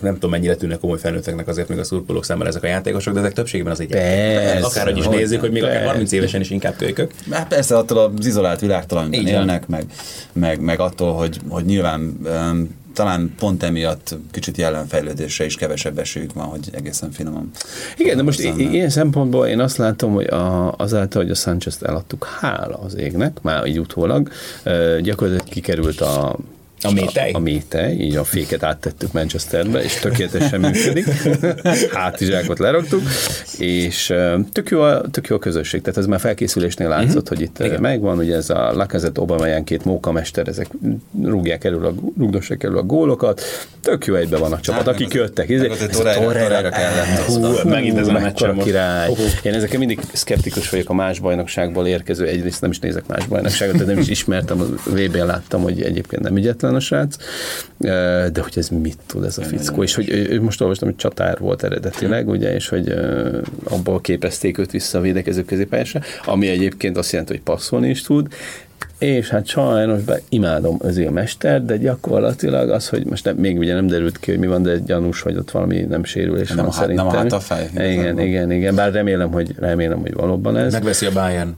[0.00, 3.20] nem tudom mennyire tűnnek komoly felnőtteknek azért még a szurkolók számára ezek a játékosok, de
[3.20, 3.92] ezek többségében az egy
[4.62, 7.12] akárhogy is nézzük, hogy még akár 30 évesen is inkább kölykök.
[7.30, 9.84] Hát persze attól az izolált világtól, amiben élnek, meg,
[10.32, 16.32] meg, meg attól, hogy, hogy nyilván um, talán pont emiatt kicsit jelenfejlődésre is kevesebb esélyük
[16.32, 17.50] van, hogy egészen finoman.
[17.96, 22.24] Igen, de most ilyen szempontból én azt látom, hogy a, azáltal, hogy a Sanchez-t eladtuk,
[22.40, 24.28] hála az égnek, már így utólag,
[25.00, 26.36] gyakorlatilag kikerült a
[26.82, 27.30] a métej?
[27.30, 31.06] A, a métej, így a féket áttettük Manchesterbe, és tökéletesen működik.
[31.92, 33.02] Hátizsákot leraktuk,
[33.58, 34.14] és
[34.52, 35.80] tök jó, a, tök jó a közösség.
[35.80, 37.28] Tehát ez már felkészülésnél látszott, uh-huh.
[37.28, 37.80] hogy itt Igen.
[37.80, 40.68] megvan, ugye ez a Lacazette Obama két mókamester, ezek
[41.22, 43.42] rúgják elő a, rúgdossák elő a gólokat.
[43.80, 45.50] Tök jó egybe van a csapat, hát, akik jöttek.
[45.50, 47.20] Ez egy Torreira kellett.
[47.26, 49.10] Hú, megint ez a meccsen király.
[49.42, 52.26] Én ezeken mindig szkeptikus vagyok a más bajnokságból érkező.
[52.26, 56.22] Egyrészt nem is nézek más bajnokságot, de nem is ismertem, a VB-n láttam, hogy egyébként
[56.22, 57.16] nem ügyetlen a srác,
[57.78, 61.38] de hogy ez mit tud ez a fickó, és hogy ő most olvastam, hogy csatár
[61.38, 62.94] volt eredetileg, ugye, és hogy
[63.64, 68.28] abból képezték őt vissza a védekező középpályásra, ami egyébként azt jelenti, hogy passzolni is tud,
[68.98, 73.58] és hát sajnos be imádom az a mester, de gyakorlatilag az, hogy most nem, még
[73.58, 76.56] ugye nem derült ki, hogy mi van, de gyanús, hogy ott valami nem sérülés nem,
[76.56, 77.06] van hát, szerintem.
[77.06, 77.68] Nem a hát a fej.
[77.74, 80.72] Igen, igen, igen, bár remélem, hogy remélem, hogy valóban ez.
[80.72, 81.54] Megveszi a Bayern.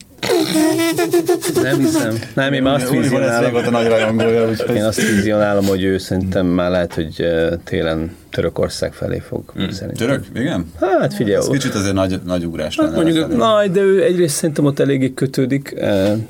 [1.62, 2.18] Nem hiszem.
[2.34, 3.54] Nem, én már azt vizionálom.
[3.54, 7.26] a nagy rajongója, Én azt vizionálom, hogy ő szerintem már lehet, hogy
[7.64, 9.70] télen Törökország felé fog hmm.
[9.70, 10.06] szerintem.
[10.06, 10.24] Török?
[10.34, 10.72] Igen?
[10.80, 11.36] Hát figyelj.
[11.36, 13.02] Ez kicsit azért nagy, nagy ugrás hát lenne.
[13.02, 15.74] Mondjuk, nagy, de ő egyrészt szerintem ott eléggé kötődik,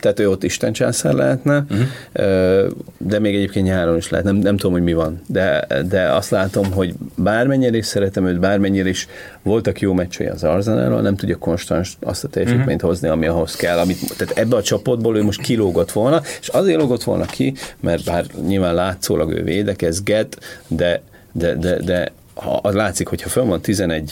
[0.00, 2.66] tehát ő ott Isten császár lehetne, uh-huh.
[2.98, 6.30] de még egyébként nyáron is lehet, nem, nem tudom, hogy mi van, de, de azt
[6.30, 9.06] látom, hogy bármennyire is szeretem őt, bármennyire is
[9.42, 12.90] voltak jó meccsei az Arzenálról, nem tudja konstans azt a teljesítményt uh-huh.
[12.90, 13.77] hozni, ami ahhoz kell.
[13.78, 18.04] Amit, tehát ebbe a csapatból ő most kilógott volna, és azért lógott volna ki, mert
[18.04, 21.02] bár nyilván látszólag ő védekezget, de
[21.32, 24.10] de, de, de ha az látszik, hogyha fönn van 11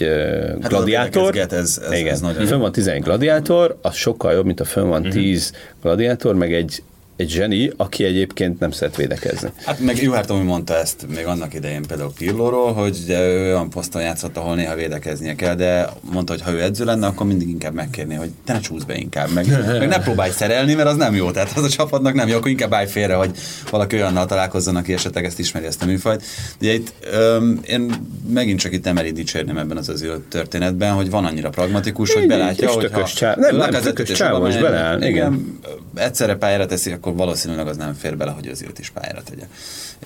[0.62, 4.60] hát gladiátor, ez, ez, igen, ez nagyon fönn van 11 gladiátor, az sokkal jobb, mint
[4.60, 5.82] a fönn van 10 uh-huh.
[5.82, 6.82] gladiátor, meg egy
[7.16, 9.48] egy zseni, aki egyébként nem szeret védekezni.
[9.64, 13.70] Hát meg Juhár Tomi mondta ezt még annak idején például Pirlóról, hogy ugye ő olyan
[13.70, 17.48] poszton játszott, ahol néha védekeznie kell, de mondta, hogy ha ő edző lenne, akkor mindig
[17.48, 19.46] inkább megkérni, hogy te ne csúsz be inkább, meg,
[19.78, 21.30] meg ne próbálj szerelni, mert az nem jó.
[21.30, 23.30] Tehát az a csapatnak nem jó, akkor inkább állj félre, hogy
[23.70, 26.22] valaki olyannal találkozzon, aki esetleg ezt ismeri ezt a műfajt.
[26.60, 27.94] Ugye itt öm, én
[28.32, 32.70] megint csak itt emeli dicsérném ebben az öző történetben, hogy van annyira pragmatikus, hogy belátja,
[32.70, 35.02] hogy ha nem, nem, tökös csávó is beleáll.
[35.02, 35.60] Igen,
[35.94, 39.44] egyszerre pályára teszi, akkor valószínűleg az nem fér bele, hogy azért is pályára tegye.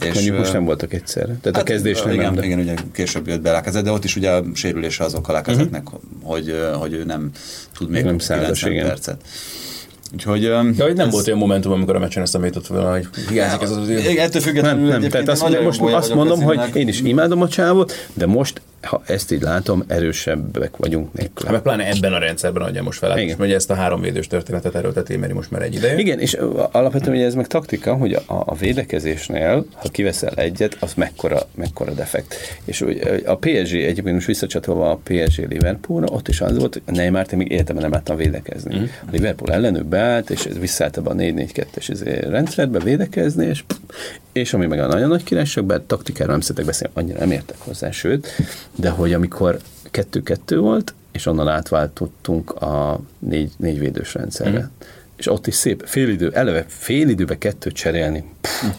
[0.00, 1.24] És Mondjuk most nem voltak egyszer.
[1.24, 2.34] Tehát hát, a kezdésnél igen, nem.
[2.34, 2.44] De...
[2.44, 5.92] Igen, ugye később jött be Lákezet, de ott is ugye a sérülése azok a Lákezetnek,
[5.92, 6.00] uh-huh.
[6.22, 7.30] hogy, hogy ő nem
[7.74, 9.20] tud még nem 90 percet.
[10.12, 13.62] Úgyhogy, ja, hogy nem volt olyan momentum, amikor a meccsen ezt említott volna, hogy hiányzik
[13.62, 15.10] ez az az Ettől függetlenül nem, nem.
[15.10, 19.32] Tehát azt, most azt mondom, hogy én is imádom a csávot, de most ha ezt
[19.32, 21.48] így látom, erősebbek vagyunk nélkül.
[21.48, 23.18] Hát pláne ebben a rendszerben adja most fel.
[23.18, 23.36] Igen.
[23.36, 25.98] Hogy ezt a három védős történetet erőlteti mert most már egy ideje.
[25.98, 26.38] Igen, és
[26.70, 31.92] alapvetően ugye ez meg taktika, hogy a, a védekezésnél, ha kiveszel egyet, az mekkora, mekkora
[31.92, 32.34] defekt.
[32.64, 32.84] És
[33.24, 37.50] a PSG, egyébként most visszacsatolva a PSG Liverpoolra, ott is az volt, hogy Neymar még
[37.50, 38.78] életemben nem láttam védekezni.
[38.78, 38.82] Mm.
[38.82, 43.64] A Liverpool ellenük beállt, és visszaállt a 4-4-2-es izé rendszerbe védekezni, és,
[44.32, 47.56] és ami meg a nagyon nagy királyság, bár taktikára nem szeretek beszélni, annyira nem értek
[47.58, 48.28] hozzá, sőt,
[48.76, 49.58] de hogy amikor
[49.90, 54.58] kettő-kettő volt, és onnan átváltottunk a négy, négy védős rendszerre.
[54.58, 54.86] Mm.
[55.16, 58.24] És ott is szép félidő, eleve félidőbe kettőt cserélni.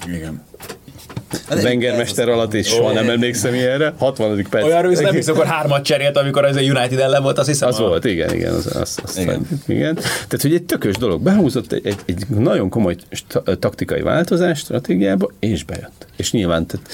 [0.07, 0.43] Igen.
[1.49, 3.93] Wengermester alatt, és soha nem emlékszem ilyenre.
[3.97, 4.47] 60.
[4.49, 4.65] perc.
[4.65, 7.67] Olyan rövid nem hiszem, akkor hármat cserélt, amikor az a United ellen volt, azt hiszem.
[7.67, 7.83] Az a...
[7.83, 8.53] volt, igen, igen.
[8.53, 9.47] Az, az, az, igen.
[9.67, 9.95] igen.
[9.95, 11.21] Tehát, hogy egy tökös dolog.
[11.21, 12.95] Behúzott egy, egy, egy nagyon komoly
[13.59, 16.05] taktikai változás stratégiába, és bejött.
[16.15, 16.87] És nyilván tehát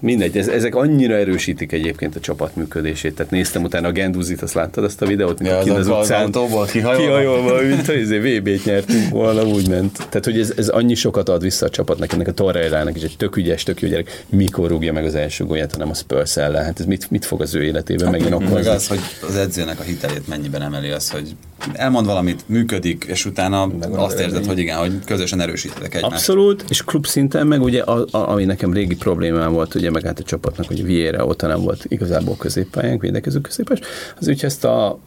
[0.00, 3.14] Mindegy, ez, ezek annyira erősítik egyébként a csapat működését.
[3.14, 6.24] Tehát néztem utána a Genduzit, azt láttad azt a videót, ja, az, az, az utcán
[6.24, 7.06] autóból kihajolva.
[7.06, 9.96] kihajolva mint hogy izé VB-t nyertünk volna, úgy ment.
[9.96, 13.16] Tehát, hogy ez, ez annyi sokat ad vissza a csapatnak, ennek a Torreirának is egy
[13.16, 14.24] tök ügyes, tök jó gyerek.
[14.28, 16.64] Mikor rúgja meg az első gólját, hanem a Spurs ellen?
[16.64, 18.54] Hát ez mit, mit fog az ő életében hát, megint akkor?
[18.54, 21.36] Meg az, hogy az edzőnek a hitelét mennyiben emeli az, hogy
[21.72, 26.14] elmond valamit, működik, és utána meg azt érzed, hogy igen, hogy közösen erősítetek egymást.
[26.14, 30.04] Abszolút, és klub szinten meg ugye, a, a, ami nekem régi problémám volt, ugye meg
[30.04, 33.78] hát a csapatnak, hogy Vieira ott nem volt igazából középpályán, védekező középpás,
[34.20, 34.98] az úgy ezt a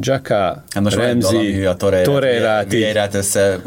[0.00, 3.60] Jaka, hát Remzi, a Torreirát, Vieirát össze.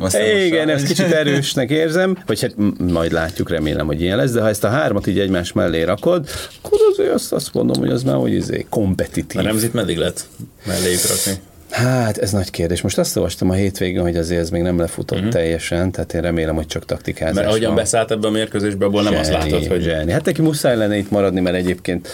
[0.45, 2.53] Igen, ezt kicsit erősnek érzem, vagy hát
[2.91, 6.29] majd látjuk, remélem, hogy ilyen lesz, de ha ezt a hármat így egymás mellé rakod,
[6.61, 9.41] akkor azért azt, azt mondom, hogy az már hogy izé, kompetitív.
[9.41, 10.27] A Remzit meddig lett
[10.65, 11.41] melléjük rakni?
[11.69, 12.81] Hát ez nagy kérdés.
[12.81, 15.33] Most azt olvastam a hétvégén, hogy azért ez még nem lefutott uh-huh.
[15.33, 19.15] teljesen, tehát én remélem, hogy csak taktikázás Mert ahogyan beszállt ebbe a mérkőzésbe, abból nem
[19.15, 19.81] azt látod, hogy...
[19.81, 20.11] Zseni.
[20.11, 22.07] Hát neki muszáj lenne itt maradni, mert egyébként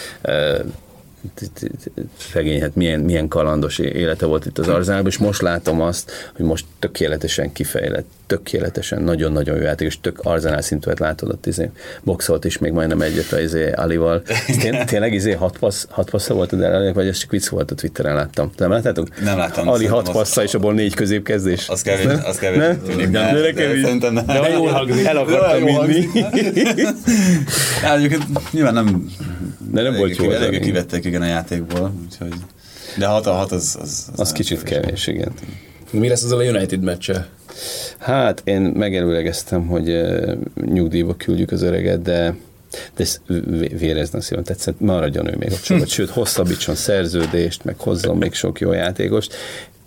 [2.32, 6.44] szegény, hát milyen, milyen kalandos élete volt itt az Arzánában, és most látom azt, hogy
[6.44, 11.70] most tökéletesen kifejlett, tökéletesen, nagyon-nagyon jó játék, és tök Arzánál szintűet látod, ott izé,
[12.02, 14.22] boxolt is még majdnem egyet a izé Alival.
[14.60, 17.70] Tény, tényleg izé hat, passz, hat passza volt az Alinak, vagy ez csak vicc volt
[17.70, 18.50] a Twitteren láttam.
[18.56, 19.20] Nem láttátok?
[19.20, 19.68] Nem láttam.
[19.68, 21.68] Ali hat passza, és abból négy középkezdés.
[21.68, 22.58] Az kevés, az kevés.
[22.58, 22.82] Nem?
[22.82, 23.82] Tűnik, nem, nem, kevés.
[23.82, 24.26] Szerintem nem.
[24.26, 25.06] De jól hangzik.
[25.06, 26.08] El akartam vinni.
[27.82, 28.00] Hát
[28.52, 29.06] nyilván nem
[29.74, 30.30] de nem volt jó.
[30.30, 32.34] Eléggé kivettek igen a játékból, úgyhogy...
[32.98, 33.76] De 6 a 6 az...
[33.80, 35.32] Az, az, az kicsit kevés, igen.
[35.90, 37.28] Mi lesz az a United meccse?
[37.98, 40.00] Hát én megelőlegeztem, hogy
[40.64, 42.34] nyugdíjba küldjük az öreget, de
[42.94, 43.20] de ez
[43.78, 48.60] vérezne szíven tetszett, maradjon ő még a csapat, sőt, hosszabbítson szerződést, meg hozzon még sok
[48.60, 49.34] jó játékost.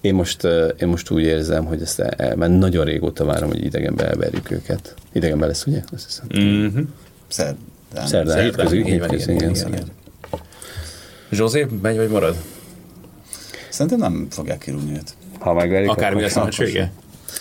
[0.01, 0.43] Én most,
[0.79, 4.93] én most úgy érzem, hogy ezt el, mert nagyon régóta várom, hogy idegenbe elverjük őket.
[5.11, 5.81] Idegenbe lesz, ugye?
[5.93, 6.25] Azt hiszem.
[6.39, 6.83] Mm-hmm.
[7.27, 7.55] Szer,
[8.05, 9.55] Szerdán, hétközi, hétközi, igen.
[9.55, 9.85] igen.
[11.31, 12.35] Zsózé, megy vagy marad?
[13.69, 15.13] Szerintem nem fogják kirúgni őt.
[15.39, 16.91] Ha megverik, Akármi lesz a vége?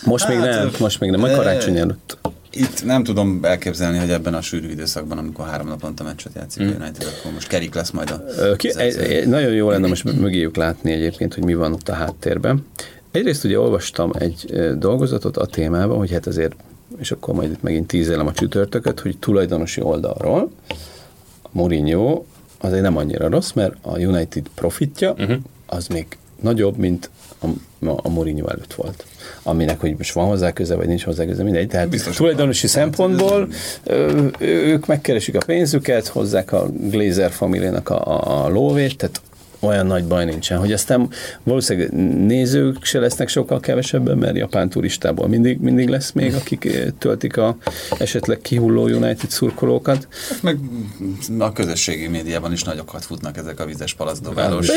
[0.04, 2.18] Most hát, még nem, most még nem, majd karácsony előtt.
[2.50, 6.66] Itt nem tudom elképzelni, hogy ebben a sűrű időszakban, amikor három naponta meccset játszik mm.
[6.66, 8.22] a United, akkor most kerik lesz majd a...
[8.56, 11.92] Ki, egy, egy, nagyon jó lenne most mögéjük látni egyébként, hogy mi van ott a
[11.92, 12.66] háttérben.
[13.10, 16.54] Egyrészt ugye olvastam egy dolgozatot a témában, hogy hát azért
[16.98, 20.50] és akkor majd itt megint tízelem a csütörtököt, hogy tulajdonosi oldalról
[21.42, 22.24] a Mourinho
[22.58, 25.36] azért nem annyira rossz, mert a United profitja uh-huh.
[25.66, 26.06] az még
[26.40, 27.10] nagyobb, mint
[27.42, 27.46] a,
[27.88, 29.04] a Mourinho előtt volt.
[29.42, 31.68] Aminek, hogy most van hozzá köze, vagy nincs hozzá köze, mindegy.
[31.68, 33.48] Tehát Biztos tulajdonosi szempontból
[34.38, 39.20] ők megkeresik a pénzüket, hozzák a Glazer familiának a, a, a lóvét, tehát
[39.66, 41.08] olyan nagy baj nincsen, hogy aztán
[41.42, 41.92] valószínűleg
[42.26, 47.36] nézők se lesznek sokkal kevesebben, mert japán turistából mindig, mindig lesz még, akik eh, töltik
[47.36, 47.56] a
[47.98, 50.08] esetleg kihulló United szurkolókat.
[50.28, 50.58] Hát meg
[51.38, 54.68] a közösségi médiában is nagyokat futnak ezek a vizes palasztdobálós.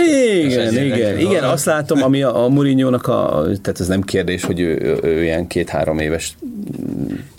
[0.44, 4.60] Igen, igen, igen, azt látom, ami a, a Mourinho-nak a, tehát ez nem kérdés, hogy
[4.60, 6.36] ő, ő, ő ilyen két-három éves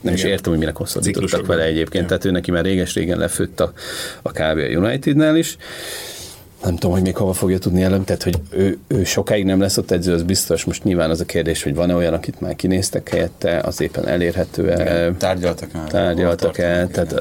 [0.00, 2.06] nem is értem, hogy minek hosszabbítottak vele egyébként, igen.
[2.06, 3.72] tehát ő neki már réges-régen lefőtt a,
[4.22, 4.58] a kb.
[4.58, 5.56] a Unitednál is
[6.62, 9.76] nem tudom, hogy még hova fogja tudni elem, tehát hogy ő, ő sokáig nem lesz
[9.76, 10.64] ott edző, az biztos.
[10.64, 15.12] Most nyilván az a kérdés, hogy van-e olyan, akit már kinéztek helyette, az éppen elérhető-e.
[15.12, 15.86] Tárgyaltak el.
[15.86, 17.12] Tárgyaltak el, tehát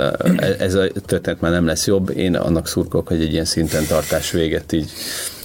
[0.60, 2.18] ez a történet már nem lesz jobb.
[2.18, 4.92] Én annak szurkolok, hogy egy ilyen szinten tartás véget így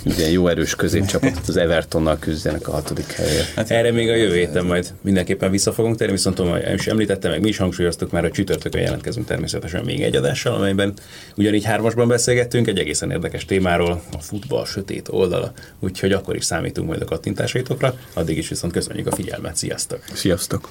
[0.05, 3.55] ilyen jó erős középcsapatot az Evertonnal küzdenek a hatodik helyért.
[3.55, 7.31] Hát erre még a jövő héten majd mindenképpen vissza fogunk térni, viszont tudom, is említettem,
[7.31, 10.93] meg mi is hangsúlyoztuk már, a csütörtökön jelentkezünk természetesen még egy adással, amelyben
[11.37, 16.89] ugyanígy hármasban beszélgettünk egy egészen érdekes témáról, a futball sötét oldala, úgyhogy akkor is számítunk
[16.89, 20.05] majd a kattintásaitokra, addig is viszont köszönjük a figyelmet, sziasztok!
[20.13, 20.71] Sziasztok!